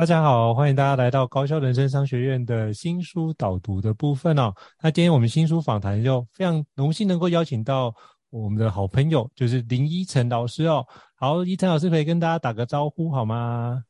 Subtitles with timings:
[0.00, 4.50] 大家好，欢迎大家来到高校人生商学院的新书导读的部分哦。
[4.82, 7.94] 那今天我们新书访谈就非常荣幸能够邀请到
[8.30, 10.82] 我们的好朋友，就是林依晨老师哦。
[11.16, 13.84] 好，依晨老师可以跟大家打个招呼好吗？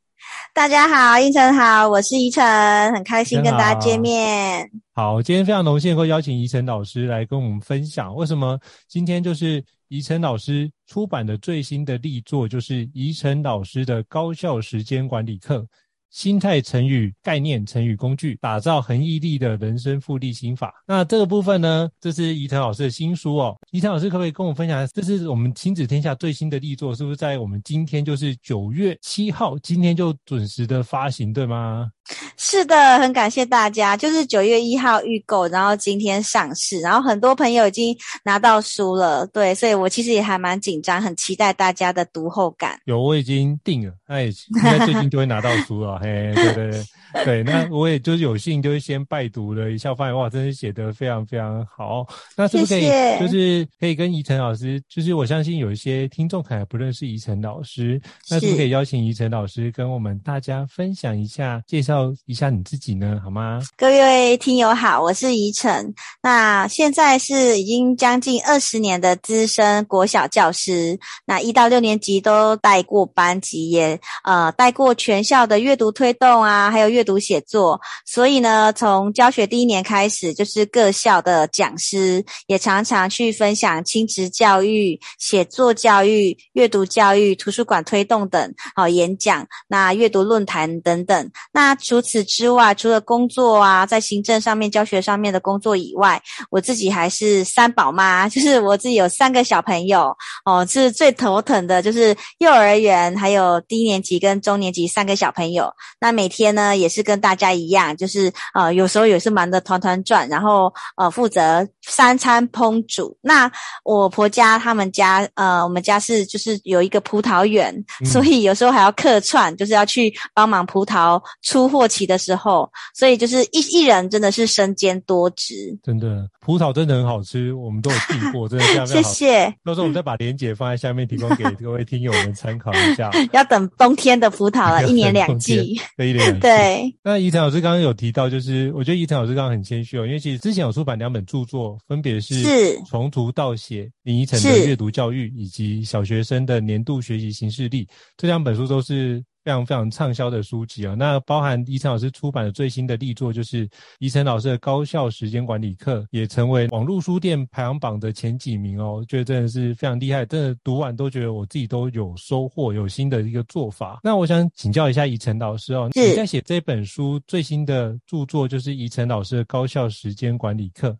[0.53, 4.69] 大家好，依晨好，我是依晨，很开心跟大家见面。
[4.93, 15.65] 好，好，今天非常荣幸能够邀请依晨老师来跟我们分享，为什么今天就是依晨老师出版的最新的力作，就是依晨老师的高效时间管理课。
[16.11, 20.73] 心态成语概念、成语工具，打造恒毅力的人生复利心法。
[20.85, 23.57] 那这个部分呢，这是伊藤老师的新书哦。
[23.71, 24.85] 伊藤老师可不可以跟我分享？
[24.93, 31.89] 这是我们亲子天下最新的力作，是不是在我们今天就是九月七号，今天就准时的发行，对吗？
[32.37, 33.95] 是的，很感谢大家。
[33.95, 39.25] 就是九月一号预购，然后今天上市，然后很多朋友已经拿到书了。
[39.27, 42.79] 对，所以我其实也还蛮紧张，很期待大家的读后感。
[42.85, 45.99] 有，我已经定了，那也应该最近就会拿到书了。
[45.99, 46.83] 嘿，对对对。
[47.25, 52.07] 对，那我也就是有幸，就是先拜读了一下，发现哇，真是写得非常非常好。
[52.37, 63.19] 那是不是可以，就是可以跟怡晨老师，就是我相信有一些听众可能不认识怡晨老师，那是不是可以邀请怡晨老师跟我们大家分享一下，介绍一下你自己呢？
[63.21, 63.61] 好吗？
[63.75, 77.00] 各位听友好，我是怡晨，那现在是已经将近二十年的资深国小教师，那一到六年级都带过班级，也呃带过全校的阅读推动啊，还有阅。
[77.01, 91.31] 阅读写作，所以呢，从教学第一年开始，就是各校的讲师也常常去分享亲职教育、写作教育、阅读教育、图书馆推动等好演讲，那阅读论坛等等。
[91.51, 105.73] 那除此之外，除了工作啊，在行政上面、教学上面的工作以外，我自己还是三宝妈， 就是我自己有三个小朋友哦，是最头疼的，就是幼儿园还有低年级跟中年级三个小朋友。
[105.99, 113.17] 那每天呢，也是跟大家一样，就是呃，有时候也是忙得团团转，然后呃，负责三餐烹煮。
[113.21, 113.51] 那
[113.83, 125.55] 我婆家他们家呃，我们家是就是有一个葡萄园，嗯、所以有时候还要客串，就是要去帮忙葡萄出货期的时候，所以就是一一人真的是身兼多职。
[125.83, 129.09] 真的，葡萄真的很好吃，我们都有订过，真的非常非常 好。
[129.09, 129.53] 谢谢。
[129.63, 133.09] 到时候我们再把链接放在下面，提供给 各位听友们参考一下。
[133.31, 135.79] 要等冬天的葡萄了，一年两季。
[135.95, 136.39] 对，一年两季。
[136.39, 136.80] 对。
[137.03, 142.43] 那依晨老师刚刚有提到，就是我觉得依晨老师刚刚很谦虚哦，因为其实之前有出版两本著作，分别是
[142.85, 147.87] 《从读到写》林依晨的阅读教育，以及小学生的年度学习行事历，
[148.17, 149.23] 这两本书都是。
[149.43, 153.67] 非常非常畅销的书籍啊，那包含宜晨老师出版的最新的力作，就是
[153.99, 158.97] 宜晨老师的高效时间管理课，也成为网络书店排行榜的前几名哦。
[158.97, 163.99] 我觉得真的是非常厉害，真的读完都觉得我自己都有收获，有新的一个做法。
[164.03, 170.95] 那我想请教一下宜晨老师哦，你在写这本书最新的著作，就是宜晨老师的高效时间管理课。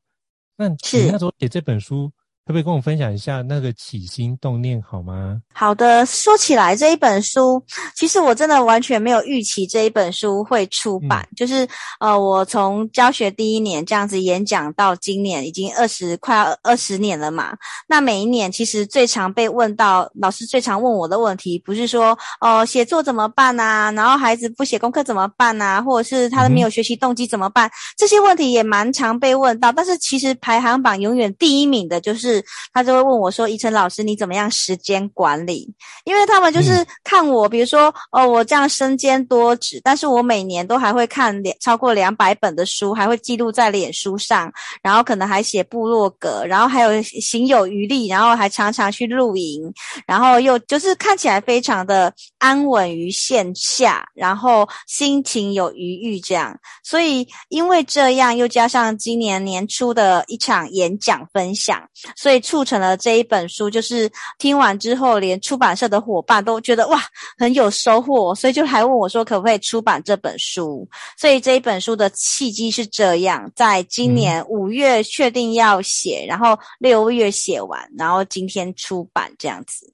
[0.58, 0.75] 那你
[1.12, 2.12] 那时候写这本书，
[2.44, 5.40] 可不可以跟我分享一下那个起心动念好吗？
[5.53, 7.63] 好的，说起来这一本书，
[7.96, 11.22] 其实我真的完全没有预期这一本书会出版。
[11.31, 11.68] 嗯、就是
[12.00, 17.56] 呃，我从教学第一年这样子演讲到今年已经二十快要二十年了嘛。
[17.88, 27.69] 那每一年其实最常被问到老师最常问我的问题，不是说哦、呃、写作怎么办啊，然后孩子不写功课怎么办啊，或者是他的没有学习动机怎么办？
[27.69, 29.72] 嗯、这些问题也蛮常被问到。
[29.72, 32.31] 但是其实排行榜永远第一名的就是。
[32.72, 35.68] 他就会问我说：“依晨老师，你怎么样时间管理？
[36.04, 44.52] 因为他们就是看我，比如说，哦，我这样身兼多职，但是我每年都还会看两超过两百本的书，还会记录在脸书上，
[44.84, 49.74] 然后可能还写部落格，然后还有行有余力，然后还常常去露营，
[50.06, 56.56] 然后又就是看起来非常的安稳于线下，然后心情有余裕这样。
[56.84, 61.82] 所以因为这样，又加上今年年初的一场演讲分享。”
[62.22, 63.68] 所以促成了这一本书。
[63.68, 64.08] 就是
[64.38, 67.02] 听完之后，连出版社的伙伴都觉得哇
[67.40, 70.88] 很有收获，所以就还问我说可不可以出版这本书。
[71.18, 79.91] 所以这一本书的契机是这样，在今年五月确定要写，然后六月写完，然后今天出版这样子。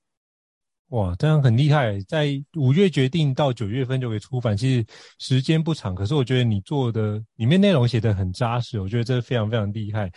[0.90, 4.86] 哇，这样很厉害，在五月决定到九月份就可以出版，其实
[5.20, 5.94] 时间不长。
[5.94, 10.10] 可是我觉得你做的里面内容写得很扎实，我觉得这非常非常厉害。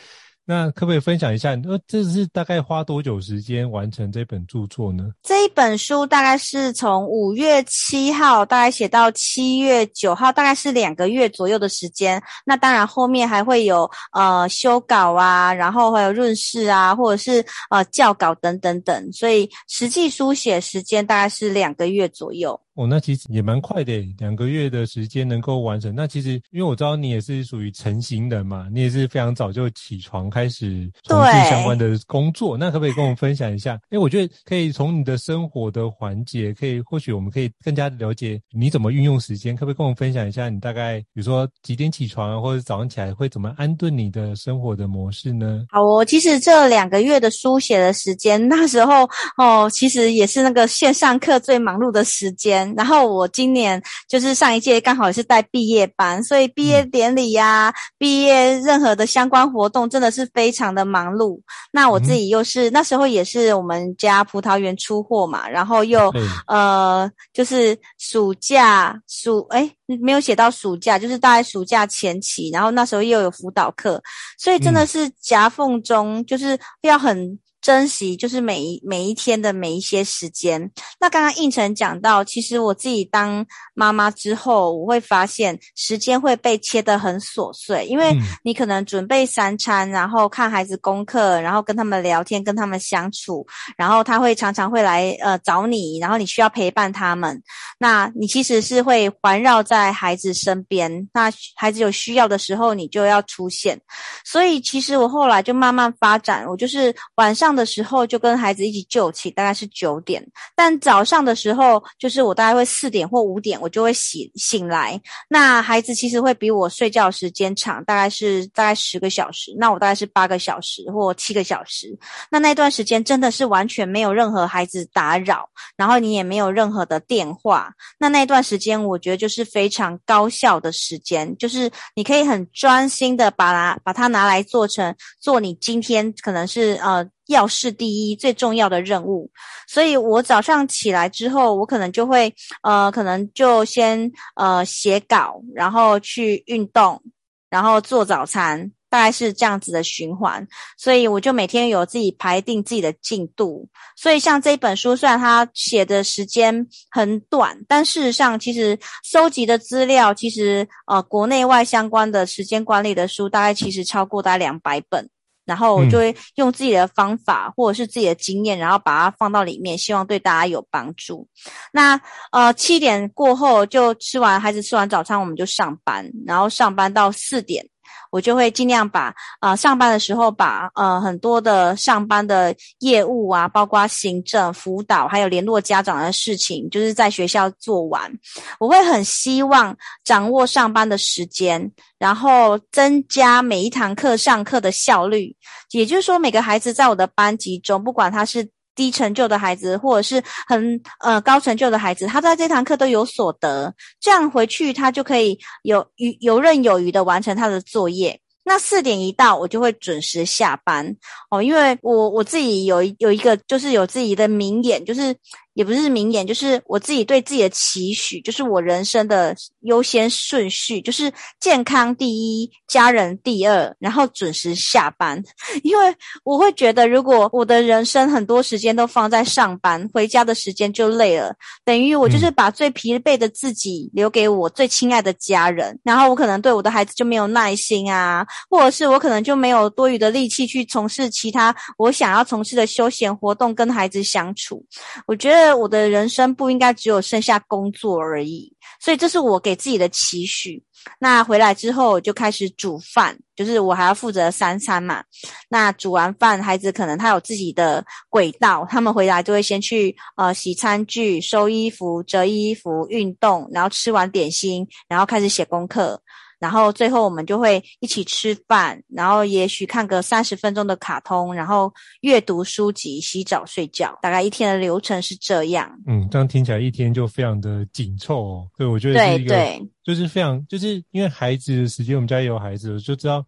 [0.50, 1.50] 那可不可以分享一下？
[1.64, 5.04] 呃，这是大概花多久时间完成这本著作呢？
[5.22, 12.20] 这一本书大概是从五月七号大概写到七月九号，大概是两个月左右的时间。
[12.44, 19.12] 那当然后面还会有呃修稿啊，然后还有润饰啊，或者是呃校稿等等等。
[19.12, 22.60] 所以实际书写时间大概是两个月左右。
[22.74, 25.94] 哦，那其实也蛮快的，两个月的时间能够完成。
[25.94, 32.56] 那其实，因为我知道你也是属于成型人嘛，你也是非常早就起床开始从事相关的工作。
[32.56, 33.72] 那可不可以跟我们分享一下？
[33.90, 39.54] 因为我觉得可以从你的生活的环节，可以或许我们可以更加了解你怎么运用时间。
[39.54, 45.64] 可不可以跟我们分享一下，你大概比如说几点起床，或者早上起来会怎么安顿你的生活的模式呢？
[45.70, 52.59] 好哦，其实这两个月的书写的时间，那时候哦，其实也是那个线上课最忙碌的时间。
[52.76, 61.40] 然后我今年就是上一届刚好也是带毕业班，所以毕业典礼呀、啊、毕业任何的相关活动真的是非常的忙碌。
[61.70, 66.12] 那我自己又是、嗯、那时候也是我们家葡萄园出货嘛，然后又
[66.46, 69.70] 呃就是暑假暑诶
[70.02, 74.02] 没有写到暑假，就是大概暑假前期，然后那时候又有辅导课，
[74.38, 77.38] 所以真的是夹缝中就是要很。
[77.70, 80.60] 珍惜就是每一每一天的每一些时间。
[80.98, 88.12] 那刚刚应晨讲到，其实我自己当妈妈之后，我会发现时间会被切得很琐碎，因为
[88.42, 93.46] 你可能准备三餐，然后看孩子功课，然后跟他们聊天，跟他们相处，
[93.76, 97.40] 然后他会常常会来呃找你，然后你需要陪伴他们。
[97.78, 103.80] 那你其实是会环绕在孩子身边，那孩子有需要的时候，你就要出现。
[104.24, 107.54] 所以其实我后来就慢慢发展，我就是晚上。
[107.59, 110.26] 的的时候就跟孩子一起就寝，大概是九点。
[110.56, 114.98] 但早上的时候，就是我大概会四点或五点，我就会醒醒来。
[115.28, 119.54] 那孩子其实会比我睡觉时间长，大概是大概十个小时。
[119.58, 121.96] 那我大概是八个小时或七个小时。
[122.30, 125.46] 那那段时间真的是完全没有任何孩子打扰，
[125.76, 127.70] 然后你也没有任何的电话。
[127.98, 137.06] 那那段时间我觉得就是非常高效的时间，就是你可以很专心的把它把它拿来做成做你今天可能是呃。
[137.30, 139.30] 要事第一，最重要的任务，
[139.66, 142.32] 所以我早上起来之后，我可能就会，
[142.62, 147.00] 呃，可能就先呃写稿，然后去运动，
[147.48, 150.44] 然后做早餐，大概是这样子的循环。
[150.76, 153.68] 所以我就每天有自己排定自己的进度。
[153.96, 165.08] 所以像这本书，虽然它写的时间很短，但事实上其实收集的资料，其实呃国内外相关的时间管理的书，大概其实超过大概两百本。
[165.50, 171.26] 然后我就会用自己的方法或者是自己的经验，然后把它放到里面，希望对大家有帮助。
[171.72, 172.00] 那
[172.30, 177.66] 呃七点过后就吃完，孩子吃完早餐，我们就上班，然后上班到四点。
[178.10, 188.12] 我就会尽量把呃上班的时候把呃很多的上班的业务啊，包括行政、辅导，还有联络家长的事情，就是在学校做完。
[188.58, 195.34] 我会很希望掌握上班的时间，然后增加每一堂课上课的效率。
[195.70, 198.48] 也就是说，每个孩子在我的班级中，不管他是。
[198.74, 208.18] 低成就的孩子，或者是很呃高成就的孩子，他在这堂课都有所得，这样回去他就可以有游游刃有余的完成他的作业。
[208.42, 210.96] 那四点一到，我就会准时下班
[211.30, 215.14] 哦，因为我我自己有有一个就是有自己的名言，就是。
[215.54, 225.20] 也不是名言，就是我自己对自己的期许，就是我人生的优先顺序，就是健康第一，家人第二，然后准时下班。
[225.64, 244.64] 因为我会觉得，如果我的人生很多时间都放在上班，回家的时间就累了，等于我就是把最疲惫的自己留给我最亲爱的家人，然后我可能对我的孩子就没有耐心啊，或者是我可能就没有多余的力气去从事其他我想要从事的休闲活动，跟孩子相处。
[245.06, 245.39] 我觉得。
[245.54, 250.62] 我的人生不应该只有剩下工作而已，所以这是我给自己的期许。
[250.98, 255.04] 那回来之后就开始煮饭，就是我还要负责三餐嘛。
[255.48, 266.00] 那煮完饭，孩子可能他有自己的轨道，他们回来就会先去呃洗餐具、收衣服、折衣服、运动，然后吃完点心，然后开始写功课。
[266.40, 275.70] 然后最后我们就会一起吃饭，然后也许看个三十分钟的卡通，然后阅读书籍、洗澡、睡觉，大概一天的流程是这样。
[275.86, 278.48] 嗯，这样听起来一天就非常的紧凑哦。
[278.58, 283.24] 对，我觉得是一个，对对，就是非常，就是因为孩子的时间，我们家也有孩子，就知道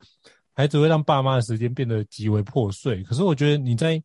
[0.55, 3.03] 孩子会让爸妈的时间变得极为破碎。
[3.03, 4.03] 可是我觉得你在。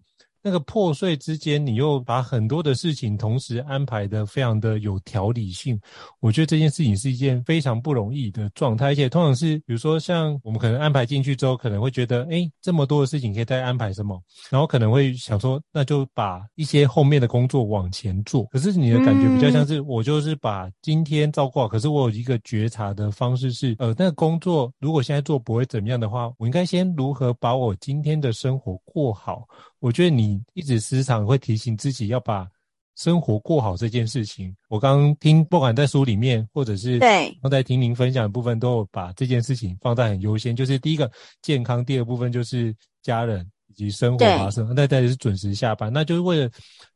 [0.47, 5.77] 那个破碎之间，你又把很多的事情同时安排的非常的有条理性，
[6.21, 8.85] 我觉得这件事情是一件非常不容易的状态。
[8.85, 14.17] 而且通常是，比如说像我们可能安排进去之后，可能会觉得，诶，这么多的事情可以再安排什么，
[14.49, 18.45] 然后可能会想说，那就把一些后面的工作往前做。
[18.45, 21.67] 可是你的感觉比较像是，我就是把今天照顾好。
[21.67, 29.45] 可是我有一个觉察的方式是，呃，那个工作如果现在做不会怎么样的话，我应该先如何把我今天的生活过好。
[29.79, 32.47] 我觉得你一直时常会提醒自己要把
[32.95, 34.55] 生活过好这件事情。
[34.69, 40.55] 我刚刚听，不管在书里面，或者是对刚才听您分享的部分，都有把这件事情放在很优先。
[40.55, 45.93] 就是第一个健康，第二部分就是家人以及生活发生，那再也是准时下班。
[45.93, 46.49] 那就是为了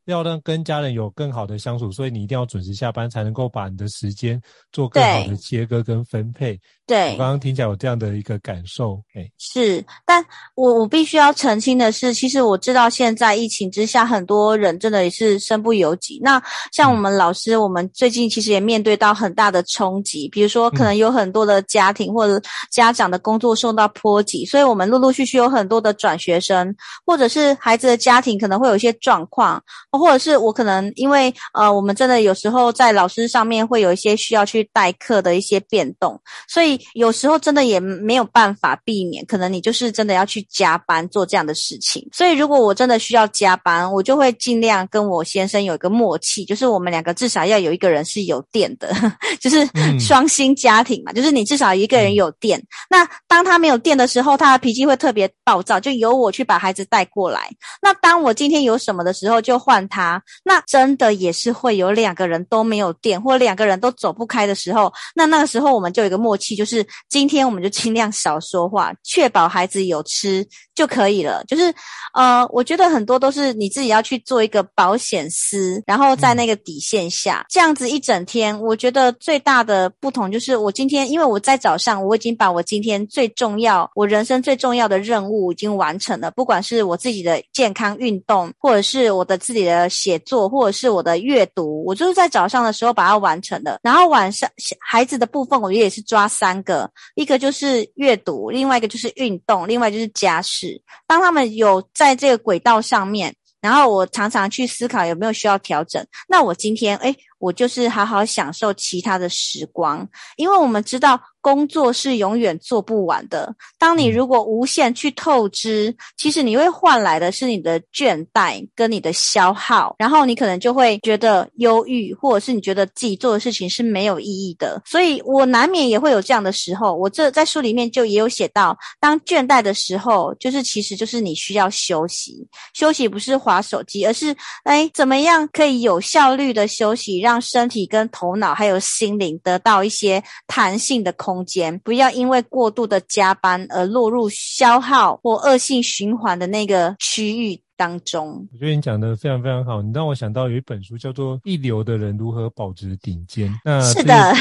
[0.06, 4.40] 要让跟家人有更好的相处，所以你一定要准时下班，才能够把你的时间
[4.72, 6.58] 做更好的切割跟分配。
[6.84, 10.22] 对，我刚刚听起来有这样的一个感受，哎，是，但
[10.56, 16.18] 我我必须要澄清的是，其实我知道现在疫情之下，很多人真的也是身不由己。
[16.20, 26.71] 那像我们老师，嗯、我们最近其实也面对到很大的冲击，比如说可能有很多的家庭或者家长的工作受到波及，所以我们陆陆续续有很多的转学生，
[27.06, 36.80] 或者是孩子的家庭可能会有一些状况，或者是我可能因为呃，我们真的有时候在老师上面会有一些需要去代课的一些变动，所以。
[36.94, 42.06] 有时候真的也没有办法避免，可能你就是真的要去加班做这样的事情。
[42.12, 48.92] 所以如果我真的需要加班，我就会尽量跟我先生有一个默契，就是我们两个至少要有一个人是有电的，
[49.40, 49.66] 就是
[49.98, 52.62] 双薪家庭嘛，就是你至少一个人有电。
[52.90, 57.50] 那当他没有电的时候，他的脾气会特别暴躁，就由我去把孩子带过来。
[57.82, 60.22] 那当我今天有什么的时候，就换他。
[60.44, 66.86] 那真的也是会有两个人都没有电，或两个人都走不开的时候，那那个时候我们就有一个默契，就是。
[67.08, 71.44] 今天我们就尽量少说话，确保孩子有吃就可以了。
[71.44, 71.72] 就是
[72.14, 93.78] 呃，我觉得很多都是你自己要去做一个保险丝，然后在那个底线下，这样子一整天，我觉得最大的不同就是我今天，因为我在早上我已经把我今天最重要、我人生最重要的任务已经完成了，不管是我自己的健康运动，或者是我的自己的写作，或者是我的阅读，我就是在早上的时候把它完成了。
[93.82, 94.48] 然后晚上
[94.80, 96.62] 孩子的部分，我觉得也是抓三。
[96.62, 100.61] 个一个就是阅读，另外一个就是运动，另外就是家事。
[101.06, 106.04] 当他们有在这个轨道上面，然后我常常去思考有没有需要调整。
[106.28, 111.20] 那我今天，诶，我就是好好享受其他的时光，因为我们知道。
[111.42, 113.54] 工作是永远做不完的。
[113.78, 124.80] 当你如果无限去透支，其实你会换来的是你的倦怠跟你的消耗，然后你可能就会觉得忧郁，或者是你觉得自己做的事情是没有意义的。
[124.86, 126.94] 所以我难免也会有这样的时候。
[126.94, 132.46] 我这在书里面就也有写到，当倦怠的时候，就是其实就是你需要休息。
[132.74, 134.34] 休息不是划手机，而是
[134.64, 148.46] 哎，怎么样可以有效率的休息，让身体跟头脑还有心灵得到一些弹性的空空间，不要因为过度的加班而落入消耗或恶性循环的那个区域当中。
[148.52, 153.48] 我觉得你讲的非常非常好，你让我想到有一本书叫做《一流的人如何保持顶尖》。
[153.64, 154.32] 那是的，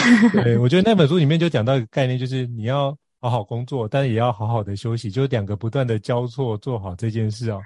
[0.43, 7.61] 对，我觉得那本书里面就讲到一个概念，就是你要好好工作，但也要好好的休息，就是两个不断的交错做好这件事哦。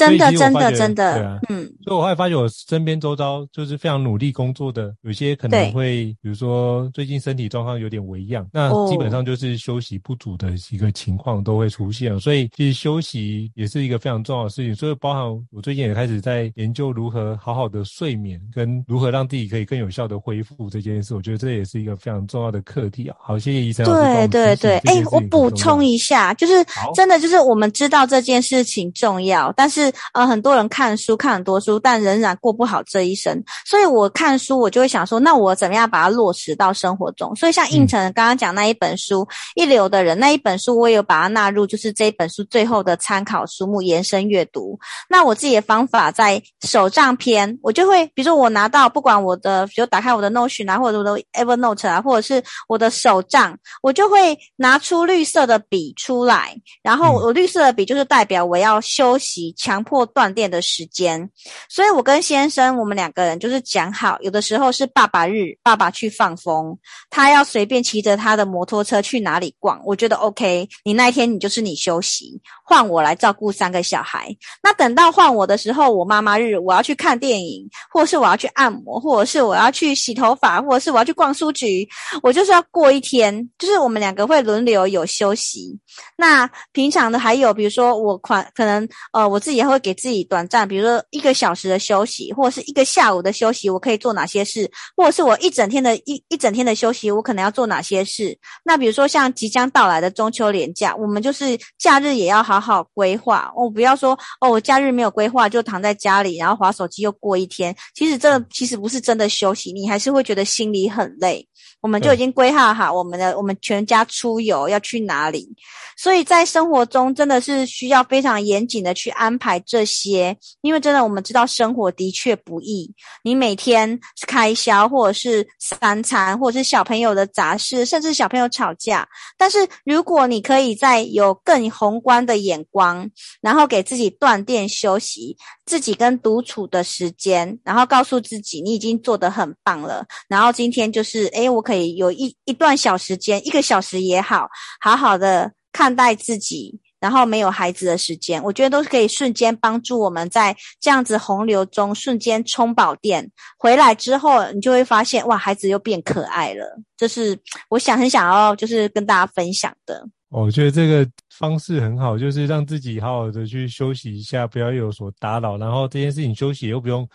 [0.00, 14.74] 真的，真的，真的，对啊，嗯，所以我会发觉我身边周遭就是非常努力工作的，有些可能会，比如说最近身体状况有点微恙，那基本上就是休息不足的一个情况都会出现，所以其实休息也是一个非常重要的事情。
[14.74, 21.14] 所以包含我最近也开始在研究如何好好的睡眠，跟如何让自己可以更有效的恢复这件事。
[21.14, 23.16] 我觉得这也是一个非常重要的课题啊。
[23.20, 23.84] 好，谢谢医生。
[23.84, 26.54] 对对对，哎、欸，我补充一下，就是
[26.94, 29.89] 真的就是我们知道这件事情重要，但是。
[30.12, 33.42] 呃，很多人看书看很多书，但仍然过不好这一生。
[33.64, 37.34] 所以我看书，我就会想说，那我怎么样把它落实到生活中？
[37.36, 39.22] 所以像胤丞刚刚讲那一本书
[39.54, 44.78] 《一流的人》，那一本书我也有把它纳入，就是这一本书最后的参考书目延伸阅读。
[45.08, 61.30] 那我自己的方法在手账篇，我就会，比如说我拿到不管我的，比如打开我的 Notion 啊，或者我的 Evernote 啊，或者是我的手账，我就会拿出绿色的笔出来，然后我绿色的笔就是代表我要休息强迫断电的时间。
[61.68, 66.76] 所以我跟先生，我们两个人就是讲好，有的时候是爸爸日，爸爸去放风，
[67.08, 70.68] 他要随便骑着他的摩托车去哪里逛，我觉得 OK。
[70.84, 74.36] 你那一天你就是你休息，换我来照顾三个小孩。
[74.60, 81.88] 那等到换我的时候，我妈妈日我要去看电影，或是我要去按摩，或者是我要去洗头发，或者是我要去逛书局，
[82.24, 85.78] 我就是要过一天，就是我们两个会轮流有休息。
[86.16, 98.36] 那平常的还有，比如说我款可能呃我自己也会给自己短暂，比如说一个小时的休息，或者是一个下午的休息，我可以做哪些事，或者是我一整天的一一整天的休息，我可能要做哪些事。
[98.64, 103.52] 那比如说像即将到来的中秋连假，我们就是假日也要好好规划。
[103.54, 107.76] 我不要说哦，我假日没有规划就躺在家里，然后划手机又过一天。
[107.94, 111.46] 其实这其实不是真的休息，你还是会觉得心里很累。
[111.80, 115.48] 我们就已经规划好我们的我们全家出游要去哪里，
[115.96, 133.08] 所以在生活中真的是需要非常严谨的去安排这些，因为真的我们知道生活的确不易，你每天开销或者是三餐，或者是小朋友的杂事，甚至小朋友吵架，但是如果你可以在有更宏观的眼光，
[133.40, 135.36] 然后给自己断电休息，
[135.70, 141.60] 自己跟独处的时间，然后告诉自己你已经做得很棒了，然后今天就是诶我。
[141.60, 144.48] 可以有一一段小时间，一个小时也好，
[144.80, 153.30] 好好的看待自己，然后没有孩子的时间，我觉得都是可以瞬间帮助我们在这样子洪流中瞬间充饱电。
[153.56, 156.80] 回来之后，你就会发现，哇，孩子又变可爱了。
[156.96, 160.04] 这是我想很想要，就是跟大家分享的。
[160.30, 167.06] 我觉得这个方式很好，就是让自己好好的去休息一下，不要有所打扰，然后这件事情休息又不用。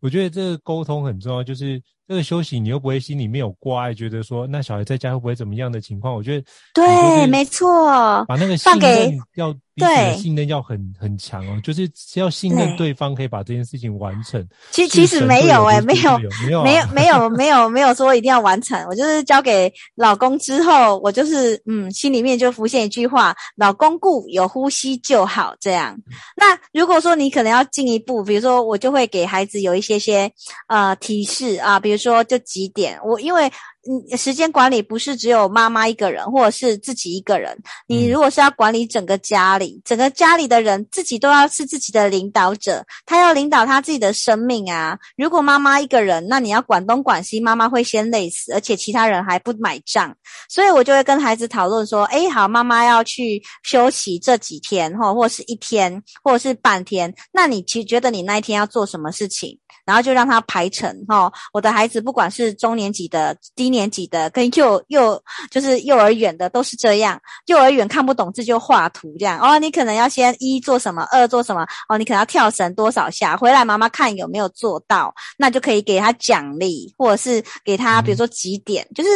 [0.00, 1.80] 我觉得这个沟通很重要，就是。
[2.08, 6.12] 这个休息，你又不会心里面有挂碍，觉得说那小孩在家会不会怎么样的情况？
[6.12, 14.46] 我觉得对，没错，把那个信任要彼此的信任要很很强哦，就是要信任对方可以把这件事情完成。
[14.70, 18.78] 其其实没有诶，没有没有没有 没有没有没有说一定要完成。
[18.88, 25.54] 我就是交给老公之后，我就是嗯，心里面就浮现一句话：老公顾有呼吸就好。
[25.58, 25.96] 这样。
[26.36, 30.30] 那如果说你可能要进一步，比如说我就会给孩子有一些些
[30.68, 32.02] 呃提示啊，比如。
[32.02, 33.48] 说就几点，我因为。
[33.84, 37.56] 嗯，时间管理不是只有妈妈一个人，或者是自己一个人。
[37.88, 44.96] 你如果是要管理整个家里，整个家里的人自己都要是自己的领导者，他要领导他自己的生命啊。
[45.16, 50.14] 如果妈妈一个人，那你要管东管西，妈妈会先累死，而且其他人还不买账。
[50.48, 57.12] 所以我就会跟孩子讨论说：诶，好，妈妈要去休息这几天，或或是一天，或者是半天。
[57.32, 59.58] 那你其实觉得你那一天要做什么事情？
[59.84, 61.04] 然后就让他排成。
[61.08, 63.72] 哈，我的孩子不管是中年级的低。
[63.72, 65.18] 年级的跟幼幼
[65.50, 69.58] 就是幼儿园的都是这样，幼儿园看不懂字就画图这样哦。
[69.58, 71.96] 你可能要先一做什么，二做什么哦。
[71.96, 79.08] 你可能要跳绳多少下，回来妈妈看有没有做到，那就可以给他奖励，或者是给他比如说几点，嗯、就是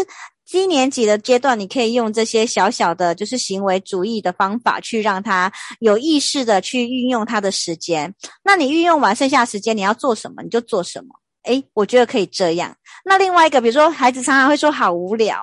[0.46, 8.14] 低年级的阶段，你可以用这些小小的就是行为主义的方法去让他有意识的去运用他的时间。
[8.44, 11.08] 那你运用完剩下时间，你要做什么你就做什么。
[11.44, 12.76] 诶，我觉得可以这样。
[13.04, 15.38] 那另外一个，比如说孩子常常会说好无聊，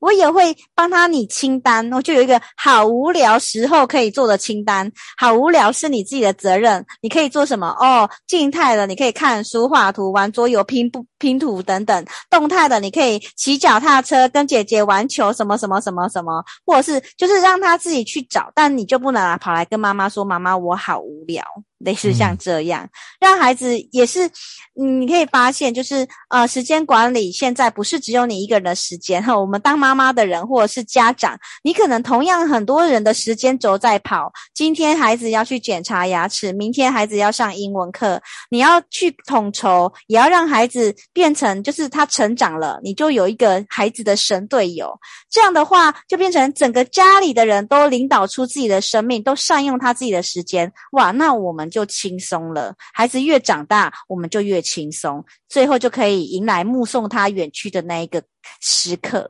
[0.00, 1.92] 我也会帮他拟清单。
[1.92, 4.90] 我就有一个好无聊时候可以做的清单。
[5.16, 7.68] 好无聊是你自己的责任，你可以做什么？
[7.80, 21.44] 哦，静态的你可以看书、画图、玩桌游、拼不拼图等等；动态的你可以骑脚踏车、跟姐姐玩球，什么什么什么什么，或者是就是让他自己去找，但你就不能跑来跟妈妈说：“妈妈，我好无聊。”
[21.84, 24.28] 类似像这样，嗯、让孩子也是，
[24.74, 29.38] 你可以发现，就是呃，时间管理现在不是只有你一个人的时间哈。
[29.38, 34.32] 我们当妈妈的人或者是家长，你可能同样很多人的时间轴在跑。
[34.54, 38.18] 今天孩子要去检查牙齿，明天孩子要上英文课，
[38.48, 44.98] 你要去统筹，也要让孩子变成就是他成长了，你就有一个孩子的神队友。
[45.30, 50.72] 这样的话，就变成整个家里的人都领导出自己的生命，都善用他自己的时间。
[50.92, 51.68] 哇，那我们。
[51.74, 58.22] 就轻松了，孩子越长大，我们就越轻松，最后就可以迎来目送他远去的那一个
[58.60, 59.28] 时刻。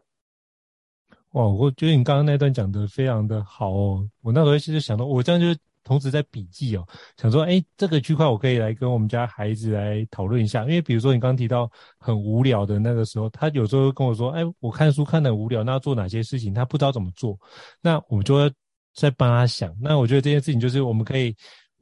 [1.31, 4.07] 哇，我觉得你刚刚那段讲得非常的好哦。
[4.21, 16.53] 我那时候其实想到，我这样就是同时在笔记哦，想说，哎，这个区块我可以来跟我们家孩子来讨论一下，因为比如说你刚刚提到很无聊的那个时候，他有时候跟我说，哎，我看书看得很无聊，那要做哪些事情？
[16.53, 17.39] 他不知道怎么做，
[17.81, 18.53] 那我们就会
[18.95, 19.75] 再帮他想。
[19.81, 21.35] 那我觉得这件事情就是我们可以。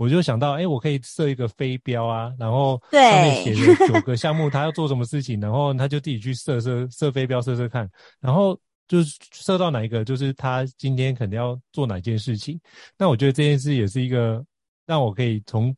[0.03, 7.89] 我就想到，哎、欸，我可以设一个飞镖啊，然后上面写着九个项目，他要做什么事情，然后他就自己去射射射飞镖，射射看，
[8.19, 12.61] 然后就是射到哪一个，就是他今天肯定要做哪件事情。
[12.99, 14.45] 那我觉得这件事也是一个
[14.87, 15.73] 让我可以从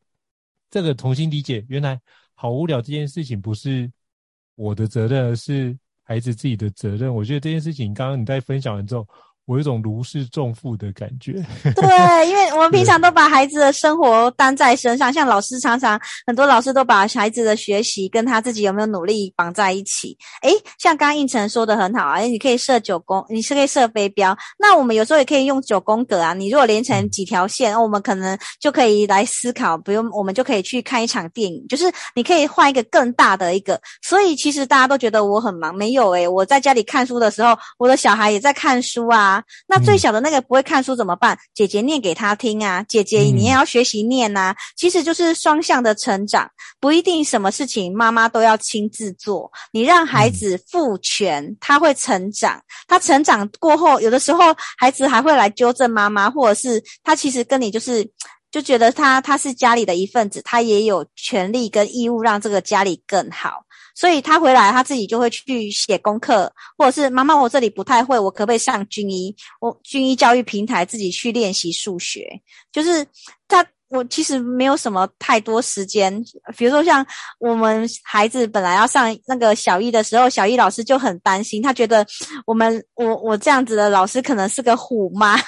[0.70, 2.00] 这个重新理解，原来
[2.32, 3.92] 好无聊这件事情不是
[4.54, 7.14] 我的责任，而是孩子自己的责任。
[7.14, 9.06] 我觉得这件事情，刚刚你在分享完之后。
[9.46, 11.32] 我有一种如释重负的感觉。
[11.76, 20.16] 对，因为我们平常都把孩子的生活担在身上，像老师常常很多老师都把孩子的学习跟他自己有没有努力绑在一起。
[20.42, 24.34] 诶，像刚刚胤丞说的很好啊，你可以设九宫，你是可以设飞镖。
[24.58, 26.32] 那我们有时候也可以用九宫格啊。
[26.32, 33.78] 你如果连成几条线，我们可能就可以来思考，不用我们就可以去看一场电影，就是你可以换一个更大的一个。
[34.00, 39.33] 所以其实大家都觉得我很忙，没有诶，我在家里看书的时候，我的小孩也在看书啊。
[39.66, 41.38] 那最小的那个不会看书怎么办？
[41.54, 44.56] 姐姐念给他听啊，姐姐你也要学习念呐、啊。
[44.76, 49.50] 其实就是双向的成长，不一定什么事情妈妈都要亲自做。
[49.72, 52.60] 你让孩子赋权，他会成长。
[52.86, 58.08] 他成长过后，有的时候孩子还会来纠正妈妈，或者是他其实跟你就是
[58.50, 63.64] 就觉得他他是家里的一份子，他也有权利跟义务让这个家里更好。
[63.94, 69.34] 所以他回来，他自己就会去写功课，或者是妈妈，我这里不太会，我可不可以上军医？
[69.60, 72.28] 我军医教育平台自己去练习数学。
[72.72, 73.06] 就是
[73.46, 76.12] 他，我其实没有什么太多时间。
[76.56, 77.06] 比如说像
[77.38, 82.04] 我们孩子本来要上那个小一的时候，小一老师就很担心，他觉得
[82.46, 85.38] 我们我我这样子的老师可能是个虎妈。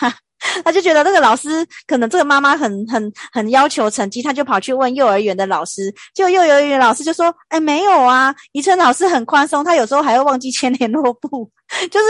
[0.64, 11.50] 他就觉得那个老师可能这个妈妈很很很要求成绩，他就跑去问幼儿园的老师，就幼儿园老师就说：“哎，没有啊，宜春老师很宽松，他有时候还会忘记签联络簿。
[11.90, 12.06] ”就是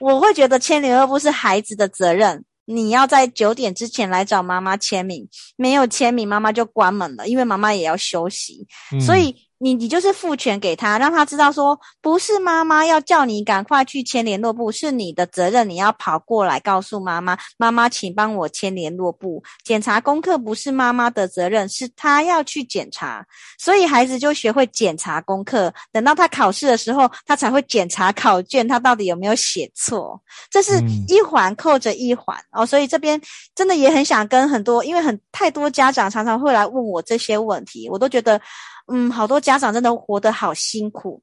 [0.00, 8.66] 我会觉得签联络簿是孩子的责任，你要在九点之前来找妈妈签名，没有签名妈妈就关门了，因为妈妈也要休息，
[9.04, 9.34] 所以。
[9.62, 19.40] 你你就是赋权给他，让他知道说，不是妈妈要叫你赶快去签联络簿，是你的责任，你要跑过来告诉妈妈，妈妈请帮我签联络簿。
[19.62, 23.24] 检查功课不是妈妈的责任，是他要去检查，
[23.56, 25.72] 所以孩子就学会检查功课。
[25.92, 30.20] 等到他考试的时候，他才会检查考卷，他到底有没有写错。
[30.50, 33.20] 这是一环扣着一环哦，所以这边
[33.54, 38.40] 真的也很想跟很多，因为很太多家长常常会来问我这些问题，我都觉得。
[38.88, 41.22] 嗯，好多家长真的活得好辛苦。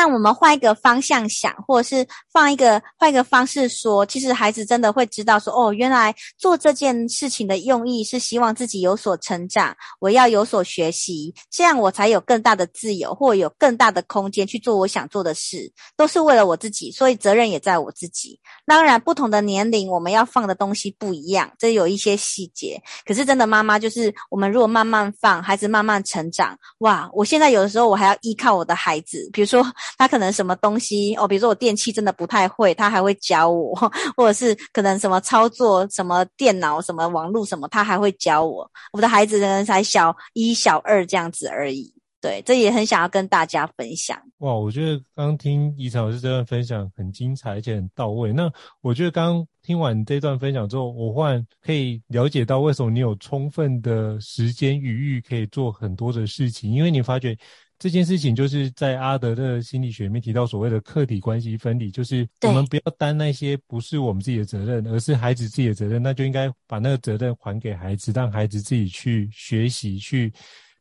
[0.00, 18.38] 但我们换一个方向想，或者是放一个换一个方式说，其实孩子真的会知道说，哦，原来做这件事情的用意是希望自己有所成长，我要有所学习，这样我才有更大的自由，或有更大的空间去做我想做的事，都是为了我自己，所以责任也在我自己。
[18.66, 22.80] 当然，不同的年龄我们要放的东西不一样，这有一些细节。
[23.04, 27.10] 可是真的，妈妈就是我们如果慢慢放，孩子慢慢成长，哇！
[27.12, 29.66] 我现在有的时候我还要依靠我的孩子，比如说。
[29.96, 33.74] 他可能什么东西哦，比如说我电器真的不太会，他还会教我，
[34.16, 38.70] 或者是可能什么操作、什么电脑、什么网络什么，他还会教我。
[38.92, 41.92] 我的孩子呢才小一、小二这样子而已。
[42.20, 44.20] 对，这也很想要跟大家分享。
[44.38, 48.32] 哇，我觉得刚听宜晨老师这段分享很精彩，而且很到位。
[48.32, 57.38] 那我觉得刚刚听完这段分享之后，我忽然可以了解到为什么你有充分的时间余裕可以做很多的事情，因为你发觉。
[57.78, 70.32] 这件事情就是在阿德勒心理学里面提到所谓的客体关系分离，就是我们不要担那些不是我们自己的责任，而是孩子自己的责任，那就应该把那个责任还给孩子，让孩子自己去学习，去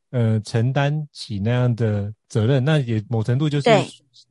[0.09, 2.65] 呃承担起那样的责任。
[2.65, 3.69] 那也某程度就是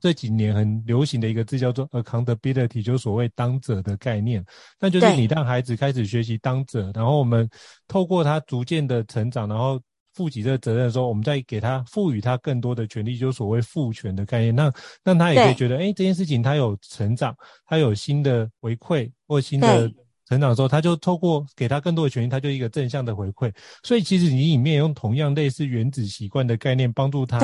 [0.00, 4.44] 这几年很流行的一个字叫做 accountability，就是所谓当者的概念。
[4.80, 7.48] 那就是你让孩子开始学习当者，然后我们
[7.86, 9.80] 透过他逐渐的成长，然后。
[10.16, 14.56] 负起这个责任的时候，我们再给他赋予他更多的权利，就是所谓赋权的概念。
[14.56, 14.72] 那
[15.04, 19.88] 让他也可以觉得，哎，这件事情他有成长，他有新的回馈或新的。
[20.28, 23.52] 成长的时候，他就透过给他更多的权益，他就一个正向的回馈。
[23.82, 27.38] 所以其实你里面用同样类似原子习惯的概念，帮助他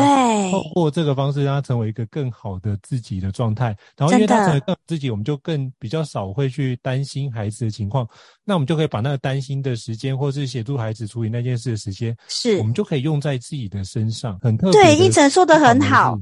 [0.51, 3.77] 透过这个方式让他成为一个更好的自己的状态。
[3.97, 8.07] 然后因为他成为更好自己，我们就更比较少会去担心孩子的情况。
[8.45, 14.38] 那我们就可以把那个担心的时间，或是协助孩子处理那件事的时间，是我们就可以用在自己的身上。
[14.40, 14.83] 很特别。
[14.83, 16.18] 对，应晨说的很好。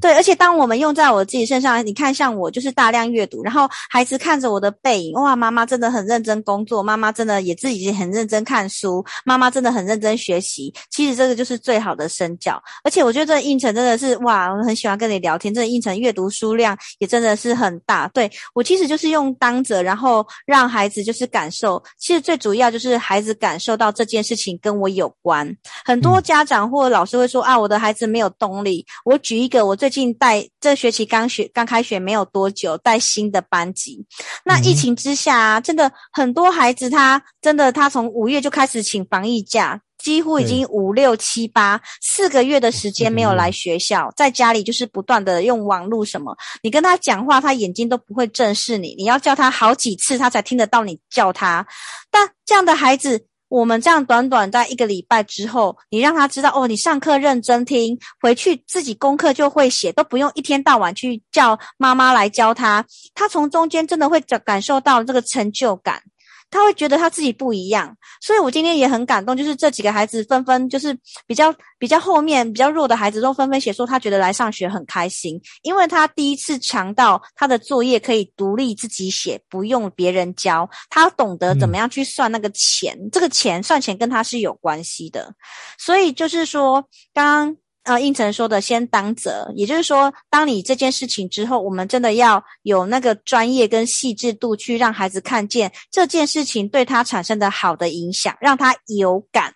[0.00, 10.74] 对，而且当我们用在我自己身上，你看，像我就是大量阅读，然后孩子看着我的背影，哇，妈妈真的很认真工作，妈妈真的也自己很认真看书，妈妈真的很认真学习。
[10.90, 12.60] 其实这个就是最好的身教。
[12.82, 15.54] 而且我觉得这胤丞真的是哇，我很喜欢跟你聊天。
[15.54, 18.08] 这胤丞阅读书量也真的是很大。
[18.08, 21.80] 对，我其实就是用当着，然后让孩子就是感受。
[21.98, 25.48] 其实最主要就是孩子感受到这件事情跟我有关。
[25.84, 28.84] 很多家长或老师会说啊，我的孩子没有动力。
[29.04, 29.67] 我举一个。
[29.68, 34.04] 我最近带这学期刚学刚开学没有多久，带新的班级。
[34.44, 39.80] 那疫情之下啊，真的很多孩子他真的他从五月就开始请防疫假。
[39.98, 51.66] 几乎已经五六七八四个月的时间没有来学校，在家里就是不断的用网络什么，你跟他讲话，他眼睛都不会正视你，你要叫他好几次，他才听得到你叫他。
[52.12, 53.26] 但这样的孩子。
[53.48, 62.84] 我们这样短短在一个礼拜之后，你让他知道哦，你上课认真听，回去自己功课就会写，都不用一天到晚去叫妈妈来教他。
[63.14, 66.02] 他从中间真的会感感受到这个成就感。
[66.50, 69.36] 他会觉得他自己不一样，所以我今天也很感动。
[69.36, 80.68] 就是这几个孩子纷纷，就是比较比较后面比较弱的孩子，都纷纷写说他觉得来上学很开心，因为他第一次尝到他的作业可以独立自己写，不用别人教。
[80.88, 85.34] 他懂得怎么样去算那个钱，嗯、这个钱算钱跟他是有关系的。
[85.78, 87.56] 所以就是说，刚刚。
[87.88, 99.54] 啊，应承说的先当责，也就是说，当你这件事情之后，我们真的要有那个专业跟细致度去让孩子看见这件事情对他产生的好的影响，让他有感。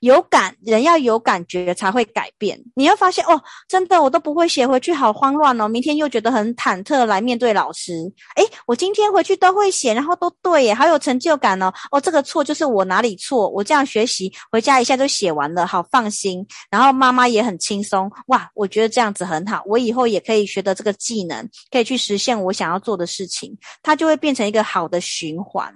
[0.00, 2.60] 有感，人要有感觉才会改变。
[2.74, 5.66] 你会发现哦，真的我都不会写回去，好慌乱哦。
[5.68, 7.92] 明天又觉得很忐忑来面对老师。
[8.36, 11.72] 诶，我今天回去都会写，然后都对耶，好有成就感哦。
[11.90, 16.46] 哦，这个错就是我哪里错，我这样学习回家一下就写完了，好放心。
[16.70, 25.74] 然后妈妈也很轻松，哇，我觉得这样子很好，我以后也可以学得这个技能，可以去实现我想要做的事情，它就会变成一个好的循环。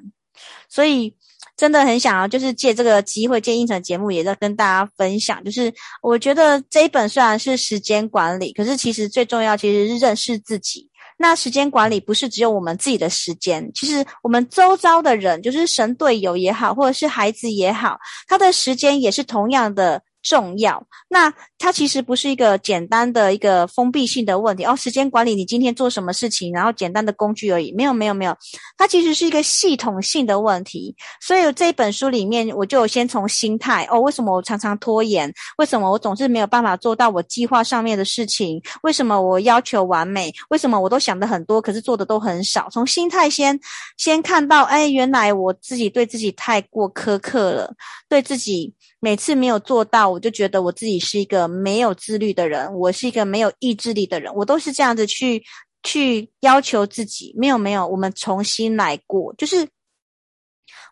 [0.68, 1.14] 所以。
[1.56, 5.42] 真的很想要，就是借这个机会，借胤丞节目，也在跟大家分享。
[5.44, 10.88] 就是我觉得这一本虽然是时间管理，可是其实最重要其实是认识自己。
[11.18, 20.02] 那时间管理不是只有我们自己的时间，其实我们周遭的人，就是神队友也好，或者是孩子也好，他的时间也是同样的。
[20.22, 24.74] 重要，那它其实不是一个简单的一个封闭性的问题哦。
[24.76, 28.36] 时间管理，你今天做什么事情，然后简单的工具而已，没有没有没有，
[28.76, 30.94] 它其实是一个系统性的问题。
[31.20, 35.32] 所以这本书里面，我就先从心态哦，为什么我常常拖延？
[35.58, 38.62] 为什么我总是没有办法做到我计划上面的事情？
[38.82, 40.32] 为什么我要求完美？
[40.50, 42.68] 为什么我都想得很多，可是做的都很少？
[42.70, 43.58] 从心态先
[43.96, 47.74] 先看到，哎，原来我自己对自己太过苛刻了，
[48.08, 48.72] 对自己。
[49.04, 55.42] 每次没有做到，我就觉得我自己是一个没有自律的人，我是一个没有意志力的人，我都是这样子去
[55.82, 57.34] 去要求自己。
[57.36, 59.68] 没有没有，我们重新来过，就是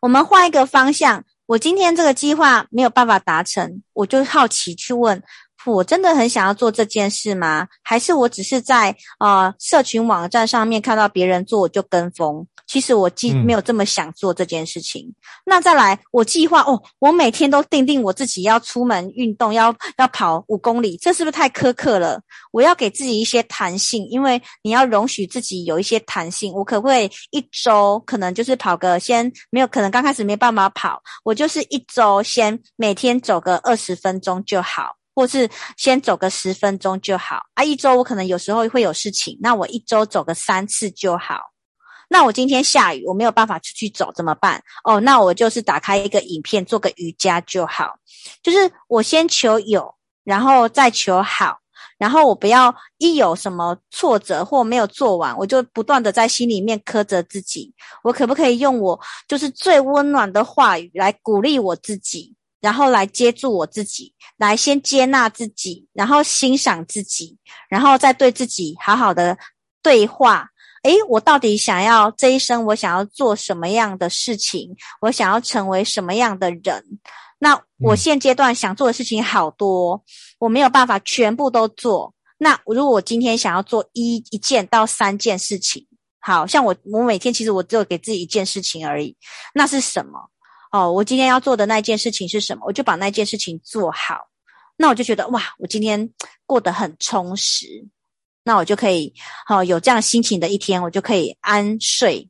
[0.03, 1.25] 我们换一个方向。
[1.46, 5.23] 我今天这个计划没有办法达成，我就好奇去问。
[5.66, 7.66] 我真的很想要做这件事吗？
[7.83, 12.46] 还是我只是在呃社群网站上面看到别人做，我就跟风？
[12.66, 15.05] 其实我既没有这么想做这件事情。
[15.05, 22.20] 嗯、那再来，我计划哦，我每天都定定我自己要出门运动，要要跑五公里，这是不是太苛刻了？
[22.53, 26.53] 我要给自己一些弹性，因为你要容许自己有一些弹性。
[26.55, 34.99] 我可不可以一周可能就是跑个先没有可能刚开始没办法跑，我就是一周先每天走个二十分钟就好。
[35.14, 41.40] 或是先走个十分钟就好啊，一周我可能有时候会有事情，那我一周走个三次就好。
[42.12, 44.61] 那我今天下雨，我没有办法出去走怎么办？
[44.83, 47.94] 哦，那我就是打开一个影片，做个瑜伽就好。
[48.42, 49.94] 就是我先求有，
[50.25, 51.59] 然后再求好，
[51.99, 57.73] 然后我不要一有什么挫折或没有做完，我就不断的在心里面苛责自己。
[58.03, 62.35] 我可不可以用我就是最温暖的话语来鼓励我自己？
[62.61, 69.38] 然后来接住我自己，来先接纳自己，然后欣赏自己，然后再对自己好好的
[69.83, 70.49] 对话。
[70.83, 74.75] 诶，我到底想要这一生，我想要做什么样的事情？
[75.03, 76.83] 我想要成为什么样的人？
[77.38, 80.03] 那我现阶段想做的事情好多，
[80.38, 82.14] 我没有办法全部都做。
[82.38, 85.87] 那如果我今天想要做一一件到三件事情，
[86.18, 89.14] 好像我我每天其实我只有给自己一件事情而已，
[89.55, 90.31] 那是什么？
[90.70, 92.64] 哦，我今天要做的那件事情是什么？
[92.66, 94.28] 我就把那件事情做好，
[94.76, 96.11] 那我就觉得哇，我今天
[96.46, 97.66] 过得很充实，
[98.44, 99.12] 那我就可以，
[99.46, 102.28] 好、哦、有这样心情的一天，我就可以安睡。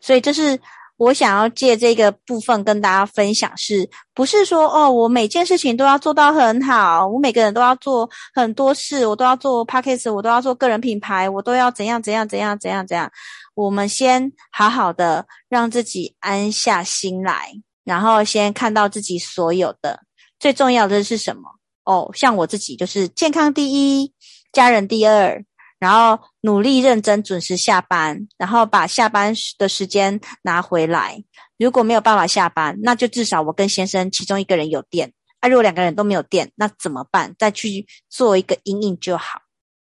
[0.00, 0.58] 所以这是
[1.00, 13.10] 我想要借这个部分跟大家分享是，不是说哦，我每件事情都要做到很好，我每个人都要做很多事，我都要做 Podcast，我都要做个人品牌，我都要怎样怎样怎样怎样怎样。
[13.54, 17.50] 我们先好好的让自己安下心来，
[17.82, 20.00] 然后先看到自己所有的
[20.38, 21.42] 最重要的是什么？
[21.84, 24.12] 哦，像我自己就是健康第一，
[24.52, 25.42] 家人第二，
[25.80, 31.24] 然后努力认真准时下班，然后把下班的时间拿回来。
[31.58, 35.12] 如果没有办法下班，那就至少我跟先生其中一个人有电。
[35.40, 37.34] 啊，如果两个人都没有电，那怎么办？
[37.38, 39.40] 再去做一个阴应就好。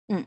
[0.08, 0.26] 嗯。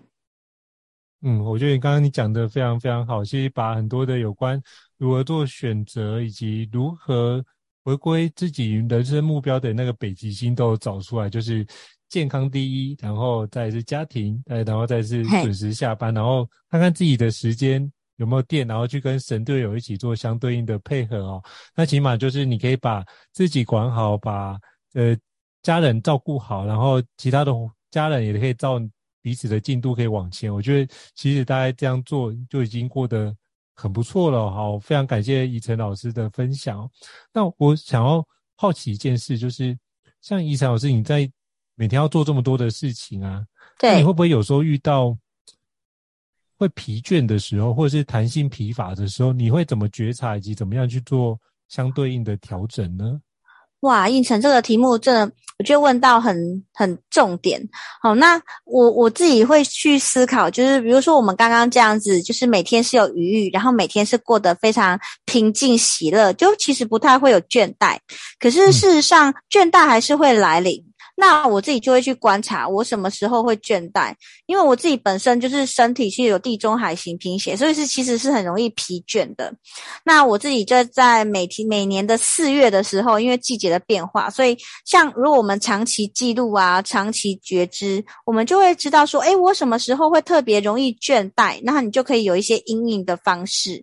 [1.23, 4.61] 嗯，我觉得你刚刚你讲的非常非常好，其实把很多的有关
[4.99, 7.43] 如何做选择以及如何
[7.85, 11.67] 回归自己人生目标的那个北极星都找出来，就是
[12.15, 21.43] 健康第一，然后再是家庭，哎，然后再是准时下班，然后看看自己的时间有没有电，然后去跟神队友一起做相对应的配合哦。
[21.75, 24.57] 那起码就是你可以把自己管好，把
[24.93, 25.17] 呃
[25.63, 27.53] 家人照顾好，然后其他的
[27.91, 28.81] 家人也可以照
[29.21, 30.55] 彼此的进度可以往前。
[30.55, 33.35] 我觉得其实大家这样做就已经过得。
[33.77, 36.89] 很不错了，好，非常感谢怡晨老师的分享。
[37.33, 38.25] 那我想要
[38.55, 39.77] 好奇一件事，就是
[40.21, 41.29] 像怡晨老师，你在
[41.77, 43.43] 每天要做这么多的事情啊，
[43.79, 45.17] 对，你会不会有时候遇到
[46.57, 53.21] 会疲倦的时候，或者是弹性疲乏的时候，你会怎么觉察，以及怎么样去做相对应的调整呢？
[53.81, 57.61] 哇，应成这个题目真的，我觉得问到很很重点。
[58.01, 67.99] 好，那我我自己会去思考，就是比如说我们刚刚这样子，就是每天是有余裕，然后每天是过得非常平静喜乐，就其实不太会有倦怠。
[68.39, 70.83] 可是事实上，嗯、倦怠还是会来临。
[71.17, 74.13] 那我自己就会去观察我什么时候会倦怠，
[74.47, 79.55] 因为我自己本身就是身体是有地中海型贫血，所以是其实是很容易疲倦的。
[80.05, 93.81] 那我自己就在每天每年的四月的时候，因为季节的变化，所以像如果我们长期记录啊，长期觉知，我们就会知道说，诶，我什么时候会特别容易倦怠，那你就可以有一些阴影的方式。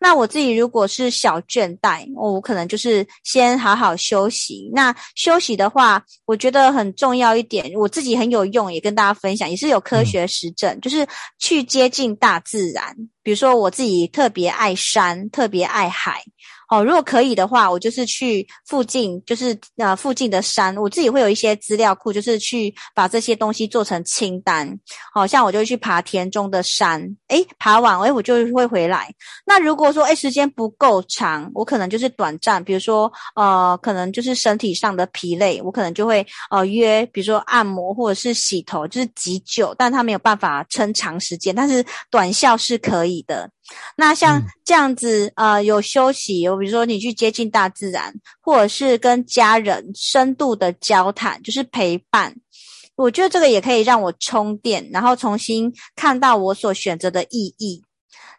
[0.00, 4.68] 那我自己如果是小倦怠，我可能就是先好好休息。
[4.74, 6.71] 那休息的话，我觉得。
[6.72, 11.06] 很重要一点，我自己很有用，也跟大家分享，也是有科学实证，嗯、就是
[11.38, 12.96] 去接近大自然。
[13.22, 16.22] 比如说，我自己特别爱山，特别爱海。
[16.72, 24.66] 哦，如果可以的话，我就是去附近，就是呃附近的山，我自己会有一些资料库，就是去把这些东西做成清单。
[25.12, 29.12] 好、哦、像我就会去爬田中的山，诶，爬完诶，我就会回来。
[29.44, 43.50] 那如果说诶时间不够长，我可能就是短暂，比如说呃可能就是身体上的疲累，我可能就会呃约，比如说按摩或者是洗头，就是急救，但它没有办法撑长时间，但是短效是可以的。
[43.96, 52.34] 那像这样子，嗯、呃，有休息，有比如说你去接近大自然，或者是跟家人深度的交谈，就是陪伴。
[52.94, 57.82] 我觉得这个也可以让我充电，然后重新看到我所选择的意义。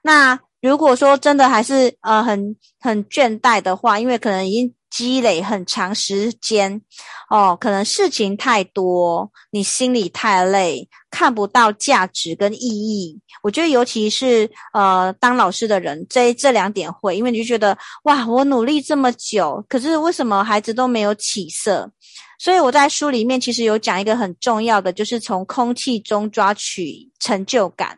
[0.02, 4.74] 那如果说真的还是呃很很倦怠的话，因为可能已经。
[4.96, 6.80] 积累很长时间，
[7.28, 13.20] 哦，可能事情太多，你心里太累，看不到价值跟意义。
[13.42, 21.92] 我觉得，尤其是呃，当老师的人，这这两点会，因为你就觉得哇，我努力这么久，可是为什么孩子都没有起色？
[22.38, 27.98] 所以我在书里面其实有讲一个很重要的，就是从空气中抓取成就感。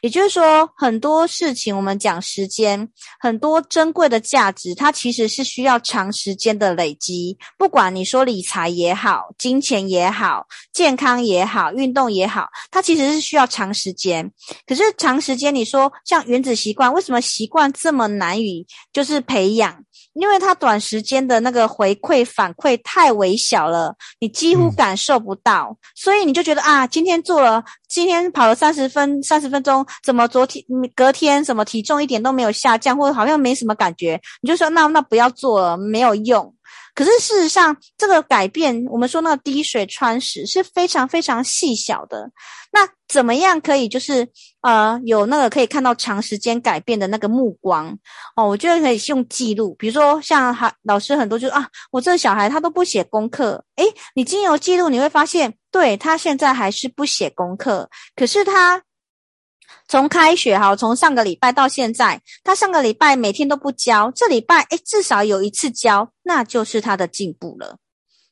[0.00, 7.36] 也就是说，很多事情我们讲时间，很多珍贵的价值，它其实是需要长时间的累积。
[7.56, 14.30] 不管你说理财也好，金钱也好，健康也好，运动也好，它其实是需要长时间。
[14.66, 19.84] 可是长时间，你说像原子习惯，为什么习惯这么难以就是培养？
[20.18, 36.52] 因为它短时间的那个回馈反馈太微小了，你几乎感受不到，嗯、所以你就觉得啊，今天做了，今天跑了三十分三十分钟，怎么昨天隔天什么体重一点都没有下降，或者好像没什么感觉，你就说那那不要做了，没有用。
[36.98, 42.28] 可是事实上，这个改变，我们说那个滴水穿石是非常非常细小的。
[42.72, 44.26] 那怎么样可以就是
[44.62, 47.96] 呃有那个可以看到长时间改变的那个目光
[48.34, 48.48] 哦？
[48.48, 53.84] 我觉得可以用记录，比如说像还老师很多就啊，我这个小孩他都不写功课，诶，
[54.16, 58.82] 你经由记录你会发现，对，他现在还是不写功课，可是他。
[59.88, 67.78] 从开学哈，从上个礼拜到现在，他上个礼拜每天都不教，这礼拜诶至少有一次教，那就是他的进步了。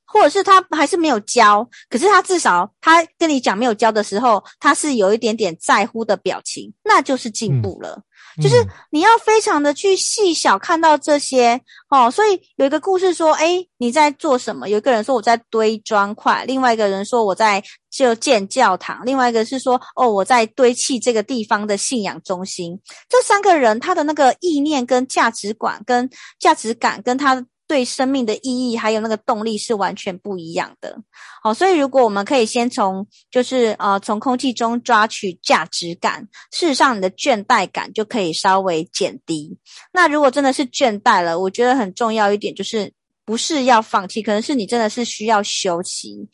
[0.08, 8.00] 或者是他还是没有教，可是他至少他跟你讲没有教的时候，他是有一点点在乎的表情，那就是进步了。
[8.42, 8.56] 就是
[8.90, 14.68] 你要非常的去细小看到这些哦，所以有一个故事说，哎，你在做什么？
[14.68, 22.78] 有一个人说我在堆砖块，另外一个人说我在就建教堂，另外一个是说哦我在堆砌这个地方的信仰中心。
[23.08, 27.44] 这三个人他的那个意念跟价值观跟价值感跟他。
[27.68, 30.96] 对生命的意义还有那个动力是完全不一样的。
[31.42, 39.56] 好，所以如果我们可以先从就是呃从空气中抓取价值感，事实上你的倦怠感就可以稍微减低。
[39.92, 42.92] 那如果真的是倦怠了，我觉得很重要一点就是
[43.24, 46.28] 不是要放弃，可能是你真的是需要休息。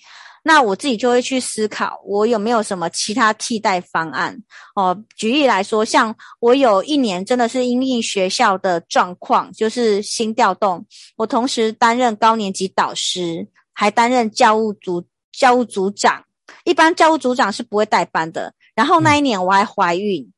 [0.45, 4.36] 那我自己就会去思考，我有没有什么其他替代方案
[4.74, 5.05] 哦？
[5.16, 10.84] 举例来说，像我有一年真的是因应学校的状况，就是新调动，
[11.16, 16.24] 我同时担任高年级导师，还担任教务组教务组长。
[16.64, 18.53] 一般教务组长是不会带班的。
[18.74, 20.32] 然后那一年我还怀孕，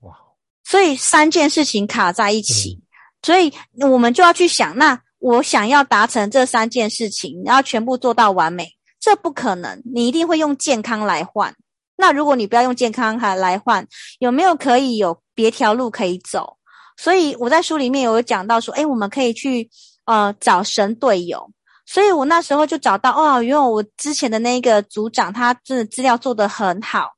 [0.00, 0.16] 哇！
[0.64, 2.80] 所以三件事情卡在一起，
[3.22, 8.74] 所以我们就要去想，那我想要达成这三件事情，然后全部做到完美。
[9.02, 11.52] 这不可能，你一定会用健康来换。
[11.96, 13.84] 那如果你不要用健康还来换，
[14.20, 16.56] 有没有可以有别条路可以走？
[16.96, 19.68] 所以我在书里面有讲到说，诶，我们可以去
[20.04, 21.50] 呃找神队友。
[21.84, 27.10] 所以我那时候就找到哦，因为我之前的那个组长，他真的资料做得很好，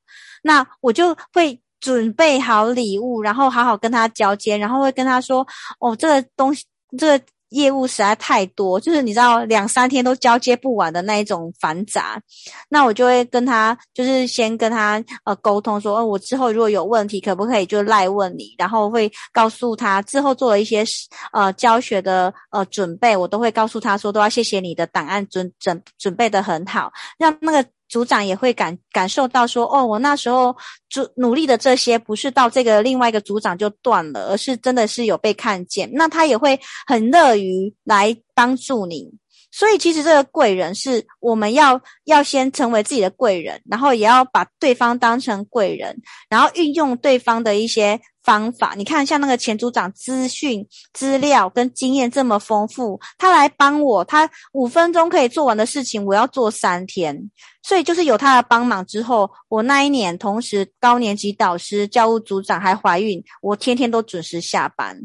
[0.43, 5.47] 那我就会准备好礼物，然后好好跟他交接，然后会跟他说，
[5.81, 6.65] 哦，这个东西，
[6.97, 7.25] 这个。
[7.55, 12.21] 业务实在太多，就是你知道两三天都交接不完的那一种繁杂，
[12.69, 20.85] 那我就会跟他，就是先跟他呃沟通说，哦，我之后如果有问题，可不可以就赖问你，然后会告诉他之后做了一些
[21.33, 27.69] 呃教学的呃准备，我都会告诉他说，都要谢谢你的档案准准准备得很好，让那个。
[27.89, 30.57] 组长也会感感受到说，哦，我那时候
[30.89, 35.89] 就努力的这些，不是到这个另外一个组长就断了，而是真的是有被看见。
[35.93, 39.11] 那他也会很乐于来帮助你。
[39.53, 45.97] 所以其实这个贵人是我们要要先成为自己的贵人，然后也要把对方当成贵人，
[46.29, 48.01] 然后运用对方的一些。
[48.25, 57.31] 方法，你看，像那个前组长，资讯、资料跟经验这么丰富，他来帮我，他五分钟可以做完的事情，我要做三天。
[57.63, 64.99] 所以就是有他的帮忙之后，我那一年同时高年级导师、教务组长还怀孕，我天天都准时下班。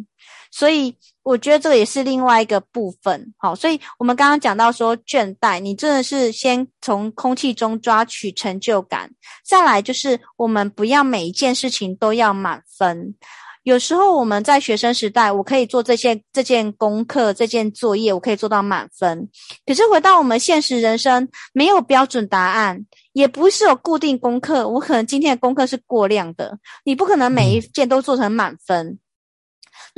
[0.52, 9.12] 所以我觉得这个也是另外一个部分，好，所以我们刚刚讲到说倦怠，你真的是先从空气中抓取成就感，
[9.46, 13.16] 再来就是我们不要每一件事情都要满分。
[13.64, 19.30] 有时候我们在学生时代，我可以做这些这件功课、这件作业，我可以做到满分。
[19.66, 22.84] 可是回到我们现实人生，没有标准答案，
[23.14, 28.98] 也不是有固定功课，我可能今天的功课是过量的，你不可能每一件都做成满分。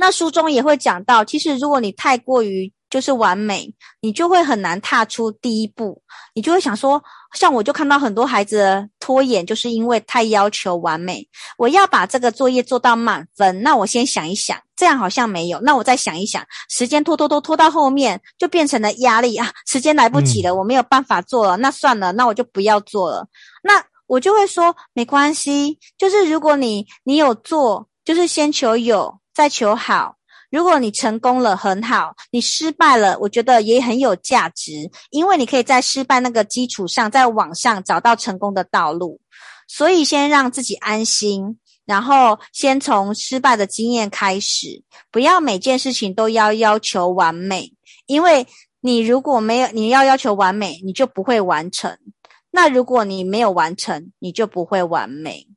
[0.02, 6.02] 那书中也会讲到，其实如果你太过于就是完美，你就会很难踏出第一步。
[6.34, 7.00] 你就会想说，
[7.34, 11.24] 像我就看到很多孩子拖延，就是因为太要求完美。
[11.56, 15.60] 我要把这个作业做到满分，那我先想一想，这样好像没有。
[15.60, 23.24] 那我再想一想，时间拖拖拖拖到后面，就变成了压力啊，时间来不及了，我没有办法做了，那算了，那我就不要做了。
[23.62, 29.21] 那我就会说，没关系，就是如果你你有做，就是先求有。
[29.34, 30.16] 再求好，
[30.50, 39.18] 如果你成功了很好，你失败了，我觉得也很有价值，因为你可以在失败那个基础上，在往上找到成功的道路。
[39.66, 47.72] 所以先让自己安心，然后先从失败的经验开始，不要每件事情都要要求完美，
[48.04, 48.46] 因为
[48.80, 51.96] 你如果没有，你要要求完美，你就不会完成。
[52.50, 55.48] 那如果你没有完成，你就不会完美。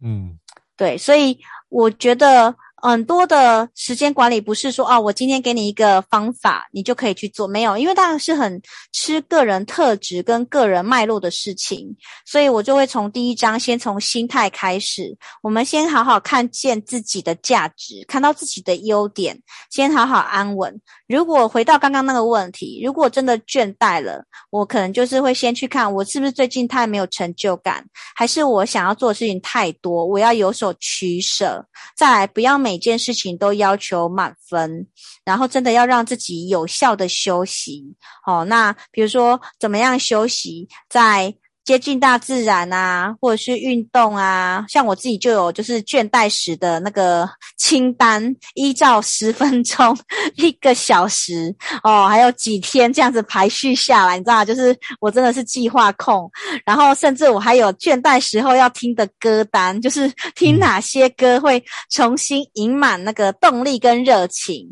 [0.00, 0.38] 嗯，
[0.76, 2.54] 对，所以我觉得。
[2.82, 8.60] 很多的时间管理不是说哦，我今天给你一个方法，你就可以去做，没有，因为当然是很
[8.92, 20.80] 吃个人特质跟个人脉络的事情，所以我就会从第一章先从心态开始，我们先好好看见自己的价值，看到自己的优点，先好好安稳。
[21.06, 31.64] 如果回到刚刚那个问题，如果真的倦怠了，我可能就是会先去看我是不是最近太没有成就感，还是我想要做的事情太多，我要有所取舍。
[31.96, 34.86] 再来，不要每每件事情都要求满分，
[35.24, 37.82] 然后真的要让自己有效的休息。
[38.22, 41.34] 好，那比如说怎么样休息，在。
[41.68, 49.94] 接近大自然啊，或者是运动啊，像我自己就有就是倦怠时的那个清单，依照十分钟、
[50.36, 51.54] 一个小时
[51.84, 54.42] 哦，还有几天这样子排序下来，你知道？
[54.42, 56.30] 就是我真的是计划控，
[56.64, 64.66] 然后甚至我还有倦怠时候要听的歌单，就是听哪些歌会重新盈满那个动力跟热情。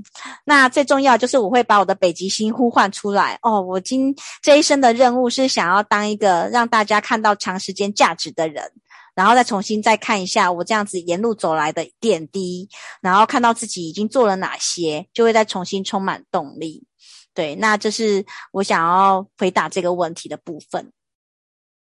[0.46, 8.72] 那最重要就是我会把我的北极星呼唤出来哦，我今这一生的任务是想要当一个让大家看到长时间价值的人，
[9.14, 12.68] 然后再重新再看一下我这样子沿路走来的点滴，
[13.02, 16.86] 然后看到自己已经做了哪些，就会再重新充满动力。
[17.34, 20.90] 对，那这是我想要回答这个问题的部分。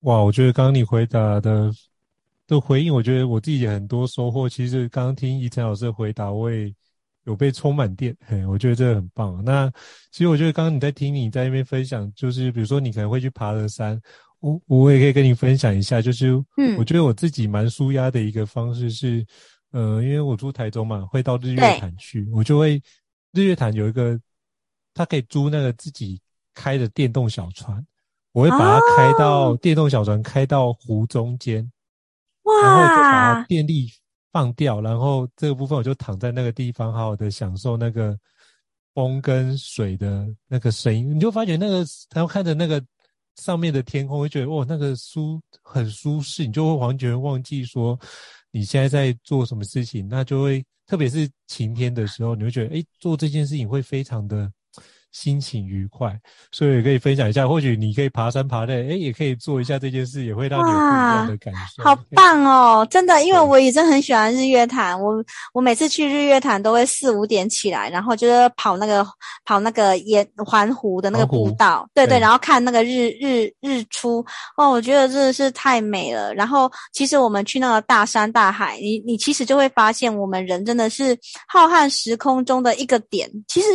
[0.01, 1.73] 哇，我觉得刚刚你回答的
[2.47, 4.49] 的回应，我觉得我自己也很多收获。
[4.49, 6.73] 其实刚刚听怡岑老师的回答，我也
[7.25, 9.43] 有被充满电，嘿，我觉得这个很棒。
[9.45, 9.71] 那
[10.13, 14.01] 其实我觉得刚刚你在听你在那边分享，就是比如说你可能会去爬的山，
[14.41, 19.27] 我我也可以跟你分享一下，就是嗯，我觉得我自己蛮舒压的一个方式是，
[19.73, 22.83] 呃，因为我住台中嘛，会到日月潭去，我就会
[23.33, 24.21] 日月潭有一个，
[24.95, 26.21] 他可以租那个自己
[26.55, 27.85] 开的电动小船，
[28.33, 31.71] 我会把它开到、哦、电动小船开到湖中间，
[32.43, 33.91] 哇，然后就把电力。
[34.31, 38.17] 放掉，然后这个部分我就躺在那个地方，好好的享受那个
[38.93, 41.17] 风跟水的那个声音。
[41.17, 41.79] 你就发觉那个，
[42.15, 42.79] 然后看着那个
[43.43, 47.99] 上面的天空，会觉得哇，那个舒很舒适，你就会完全忘记说
[48.51, 50.07] 你现在在做什么事情。
[50.09, 54.51] 那就会，特别是晴天的时候，你会觉得，哎，做这件事情会非常的。
[55.13, 56.15] 心情愉快，
[56.53, 57.49] 所以也可以分享一下。
[57.49, 61.83] 或许你可以爬山爬累，哎，也可以做一下这件事，也会让你有不一样的感受。
[61.83, 62.87] 好棒哦！
[62.91, 65.01] 真的，因为我也真的很喜欢日月潭。
[65.01, 69.07] 我我每次去日月潭都会四五点起来，然后就是跑那个
[69.45, 74.25] 跑那个沿环湖的那个步道，对对，对，然后看那个日日日出。
[74.57, 76.35] 哦，我觉得真的是太美了。
[76.35, 83.31] 然后其实我们去那个大山大海，你你其实就会发现，我们人真的是浩瀚时空中的一个点。
[83.47, 83.67] 其实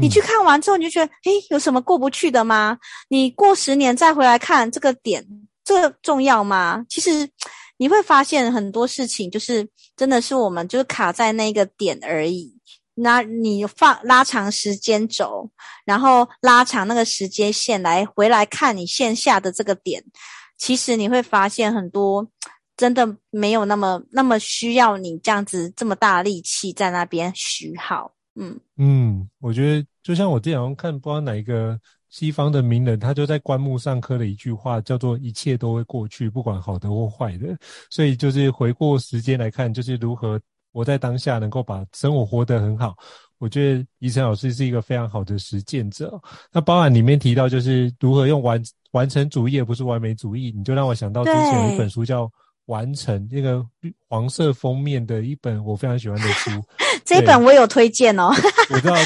[0.00, 2.78] 你去看完之后，你就觉得，诶，有什么过不去的吗？
[3.08, 5.26] 你过十年再回来看这个点，
[5.64, 6.84] 这个重要吗？
[6.88, 7.28] 其实
[7.78, 12.54] 你会发现很多事情，就是真的是我们就是卡在那个点而已。
[12.98, 15.50] 那你放拉长时间轴，
[15.84, 20.02] 然后拉长那个时间线来回来看你线下的这个点，
[20.56, 22.26] 其实你会发现很多
[22.74, 28.15] 真的没有那么那么需要你这样子这么大力气在那边虚耗。
[28.36, 29.86] 嗯嗯，我觉得。
[30.06, 31.76] 就像我之前看不知道哪一个
[32.10, 37.58] 西方的名人，他就在棺木上刻了一句话，叫做“一切都会过去，不管好的或坏的”。
[37.90, 40.40] 所以就是回过时间来看，就是如何
[40.72, 42.94] 活在当下，能够把生活活得很好。
[43.38, 46.16] 我觉得怡晨老师是一个非常好的实践者。
[46.52, 48.62] 那包含里面提到，就是如何用完
[48.92, 52.26] 完成主义而不是完美主义，你就让我想到之前有一本书叫
[52.66, 53.66] 《完成》，那个
[54.08, 56.50] 黄色封面的一本我非常喜欢的书。
[57.06, 58.30] 这一本我有推荐哦，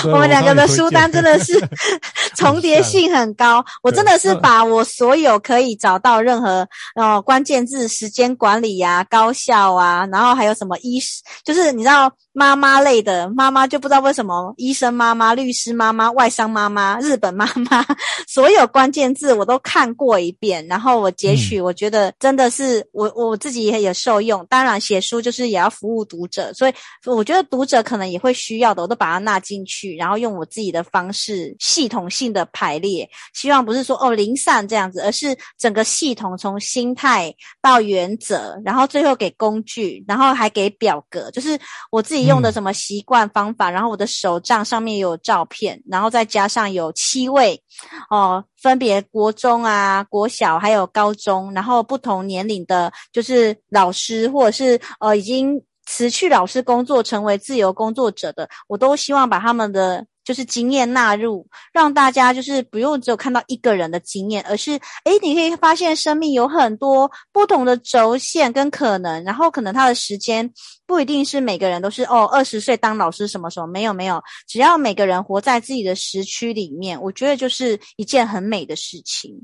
[0.04, 1.60] 我， 我们两个的书单真的是
[2.34, 3.62] 重叠性很高。
[3.82, 10.98] 我真的是把我所有可以找到任何哦关键字，时间管理啊、高效啊，然后还有什么医，
[11.44, 17.84] 就是你知道妈妈类的妈妈就不知道为什么医生妈妈、律师妈妈、外商妈妈、日本妈妈，
[18.26, 24.46] 所有关键字我都看过一遍，然后我截取，我觉得真的是我我自己也有受用。
[24.48, 26.72] 当然写书就是也要服务读者，所以
[27.04, 27.84] 我觉得读者。
[27.90, 33.08] 可能也会需要的，我都把它纳进去，然后用我自己的方式系统性的排列。
[33.34, 41.58] 希望不是说哦零散这样子，而是整个系统从心态到原则，然后最后给工具，然后还给表格，就是
[41.90, 43.70] 我自己用的什么习惯方法。
[43.70, 47.60] 嗯、然后我的手账上面有照片，然后再加上有七位
[48.08, 55.60] 哦，分别国中啊、国小还有高中，然后不同年龄的，就是老师或者是呃已经。
[55.90, 64.70] 辞去老师工作，成为自由工作者的，我都希望把他们的就是经验纳入，让大家就是不用只有看到一个人的经验，而是
[65.04, 70.48] 诶，你可以发现生命有很多不同的轴线跟可能，然后可能他的时间
[70.86, 79.34] 不一定是每个人都是哦二十岁当老师什么什么，没有没有，只要每个人活在自己的时区里面，我觉得就是一件很美的事情。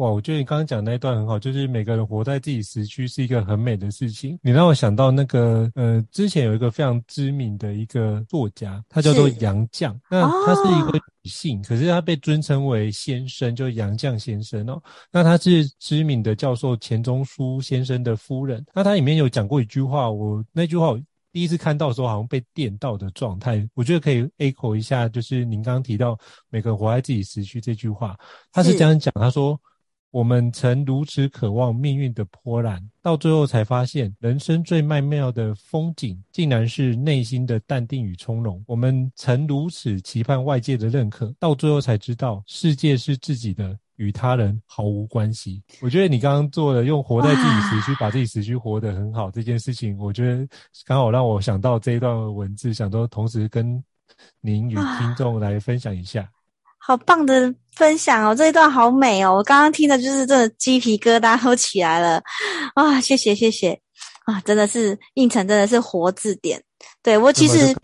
[0.00, 4.38] 哇，我觉得你刚刚讲那一段很好，就是每个人活在自己时区是一个很美的事情。
[4.42, 9.94] 你让我想到那个，呃，之前有一个非常知名的一个作家，他叫做杨绛。
[10.10, 14.82] 那他是一个女性，哦，可是他被尊称为先生，就杨绛先生哦。
[15.12, 18.64] 那他是知名的教授钱钟书先生的夫人。
[18.74, 23.68] 那他里面有讲过一句话，我那句话我第一次看到的时候，好像被电到的状态。
[23.74, 28.18] 我觉得可以 echo 一下，就是您刚刚提到每个人活在自己时区这句话，
[28.50, 29.60] 他是这样讲，他说。
[30.10, 38.60] 我们曾如此渴望命运的波澜，到最后才发现，人生最曼妙的风景，竟然是内心的淡定与从容。
[38.66, 45.62] 我们曾如此期盼外界的认可，到最后才知道，世界是自己的，与他人毫无关系。
[45.80, 50.44] 我觉得你刚刚做的，用活在自己时区，把自己时区活得很好这件事情，我觉得
[50.84, 53.80] 刚好让我想到这一段文字，想说同时跟
[54.40, 56.28] 您与听众来分享一下。
[56.90, 59.32] 好棒的分享哦，这一段好美哦！
[59.36, 62.20] 我刚刚听的就是这鸡皮疙瘩都起来了
[62.74, 63.00] 啊！
[63.00, 63.80] 谢谢谢谢
[64.24, 64.40] 啊！
[64.44, 66.60] 真的是胤丞真的是活字典，
[67.02, 67.74] 对，我其实，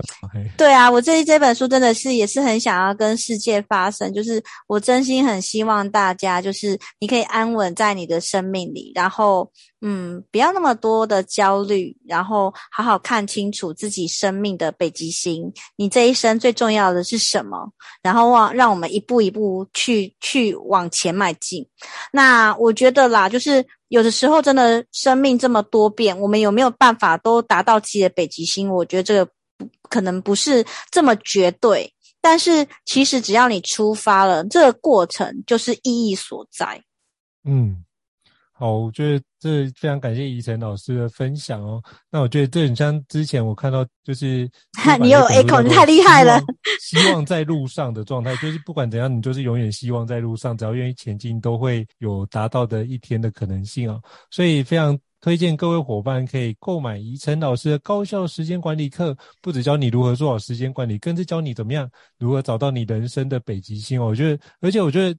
[0.58, 9.50] 对啊，我这这本书真的是也是很想要跟世界发声，就是我真心很希望大家，就是你可以安稳在你的生命里，然后
[9.80, 17.72] 嗯，不要那么多的焦虑，然后好好看清楚自己生命的北极星，你这一生最重要的是什么？
[18.02, 21.66] 然后往让我们一步一步去去往前迈进。
[22.12, 23.64] 那我觉得啦，就是。
[23.88, 28.68] 有的时候，真的生命这么多变，我们有没有办法都达到自己的北极星？
[28.68, 29.24] 我觉得这个
[29.56, 31.92] 不可能不是这么绝对。
[32.20, 36.82] 但是，其实只要你出发了，这个过程就是意义所在。
[37.44, 37.85] 嗯。
[38.58, 41.78] 好，我觉得这非常感谢怡晨老师的分享哦。
[42.10, 44.50] 那我觉得这很像之前我看到，就是
[44.98, 46.40] 你有 echo，你太厉害了。
[46.80, 54.00] 希望在路上的状态，就是不管怎样，你就是永远希望在路上，只要愿意前进，都会有达到的一天的可能性哦。
[54.30, 61.86] 所以非常推荐各位伙伴可以购买怡晨老师的高效时间管理课，不止教你如何做好时间管理，更是教你怎么样
[62.18, 64.06] 如何找到你人生的北极星哦。
[64.06, 65.18] 我觉得，而且我觉得，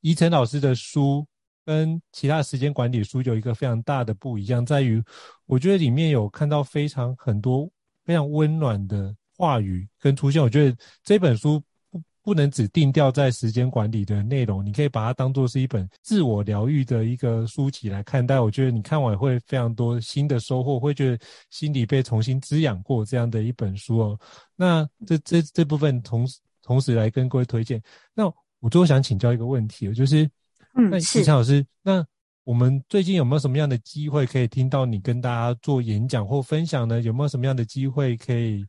[0.00, 1.26] 怡晨老师的书。
[1.68, 5.04] 跟其他时间管理书有一个非常大的不一样，在于
[5.44, 7.70] 我觉得里面有看到非常很多
[8.06, 10.42] 非常温暖的话语跟出现。
[10.42, 18.40] 我觉得这本书不不能只定调在时间管理的内容，你可以把它当做是一本自我疗愈的一个书籍来看待。
[18.40, 24.18] 我觉得你看完会非常多新的收获，会觉得心里被重新滋养过这样的一本书哦。
[24.56, 27.78] 那这这这部分同时同时来跟各位推荐。
[28.14, 28.24] 那
[28.58, 30.26] 我最后想请教一个问题，就是。
[30.74, 32.04] 嗯，那怡岑老师，那
[32.44, 37.00] 我们最近有没有什么样的机会可以听到你跟大家做演讲或分享呢？
[37.00, 38.64] 有没有什么样的机会可以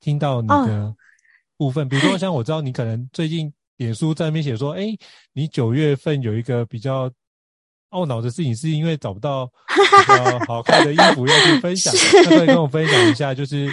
[0.00, 0.92] 听到你的
[1.56, 1.86] 部分？
[1.86, 4.96] 哦、比如说，像我知道你可能最近脸书在那边写说，哎，
[5.32, 7.08] 你九月份有一个比较
[7.90, 11.94] 懊恼的事情，是因为找不到比较 好看的衣服要去分享，
[12.24, 13.70] 那可以跟我分享一下，就是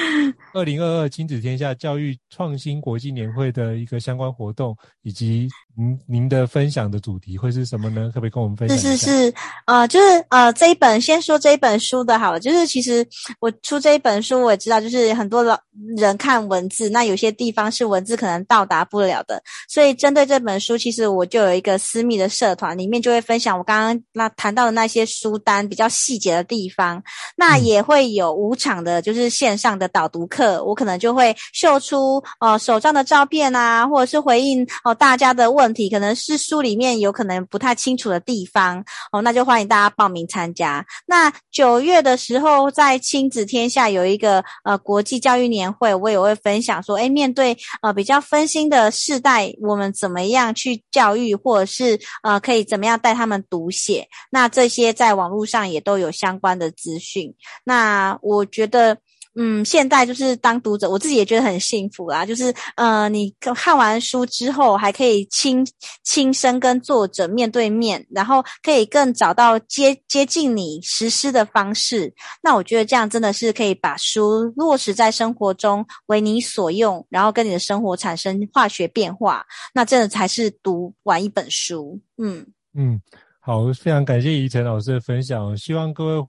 [0.54, 5.50] 二零二二亲子天下教育创新国际年会的一个相关活动以及。
[5.80, 8.10] 您您的分享的主题会是什么呢？
[8.12, 8.76] 可不可以跟我们分享？
[8.80, 9.34] 是是是，
[9.68, 13.08] 呃，就是呃，这一本先说这一本书的好了，就是其实
[13.40, 15.56] 我出这一本书，我也知道，就是很多老
[15.96, 27.00] 人看文字，那有些地方是文字可能到达不了的，所以针对这本书，其实我就有一个私密的社团，里面就会分享我刚刚那谈到的那些书单比较细节的地方，
[27.36, 35.67] 那也会有五场的，就是线上的导读课，我可能就会秀出呃手账的照片啊，或者是回应哦、呃、大家的问。
[35.68, 40.86] 问题可能是书里面有可能不太清楚的地方哦，那就欢迎大家报名参加。
[41.06, 54.08] 那九月的时候，在亲子天下有一个呃国际教育年会，我也会分享说，诶，面对呃比较分心的世代，我们怎么样去教育，或者是呃可以怎么样带他们读写？
[54.32, 57.36] 那这些在网络上也都有相关的资讯。
[57.66, 58.98] 那我觉得。
[59.40, 62.26] 嗯，现在就是当读者，我自己也觉得很幸福啦。
[62.26, 65.64] 就是呃，你看完书之后，还可以亲
[66.04, 72.12] 亲身跟作者面对面，然后可以更找到接接近你实施的方式。
[72.42, 79.46] 那我觉得这样真的是可以把书落实在生活中，为你所用，然后跟你的生活产生化学变化。
[79.72, 82.02] 那真的才是读完一本书。
[82.18, 83.00] 嗯嗯，
[83.40, 86.28] 好，非常感谢怡晨老师的分享，希望各位。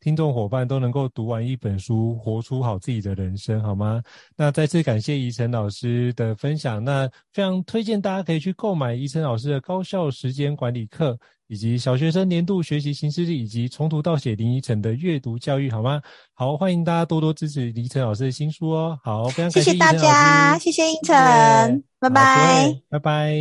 [0.00, 4.02] 听众伙伴都能够读完一本书，活出好自己的人生，好吗？
[4.36, 6.82] 那再次感谢怡晨老师的分享。
[6.82, 11.18] 那非常推荐大家可以去购买怡晨老师的高效时间管理课，
[11.48, 16.00] 以及小学生年度学习新势力，以及从图到写零一层的阅读教育，好吗？
[16.32, 18.98] 好，欢迎大家多多支持怡晨老师的新书哦。
[19.02, 23.34] 好，非常感谢，谢谢大家，谢谢怡晨，拜拜，拜拜。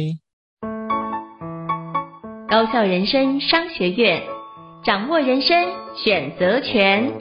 [2.49, 4.36] 高校人生商学院。
[4.87, 5.67] 掌握人生
[5.97, 7.11] 选择权。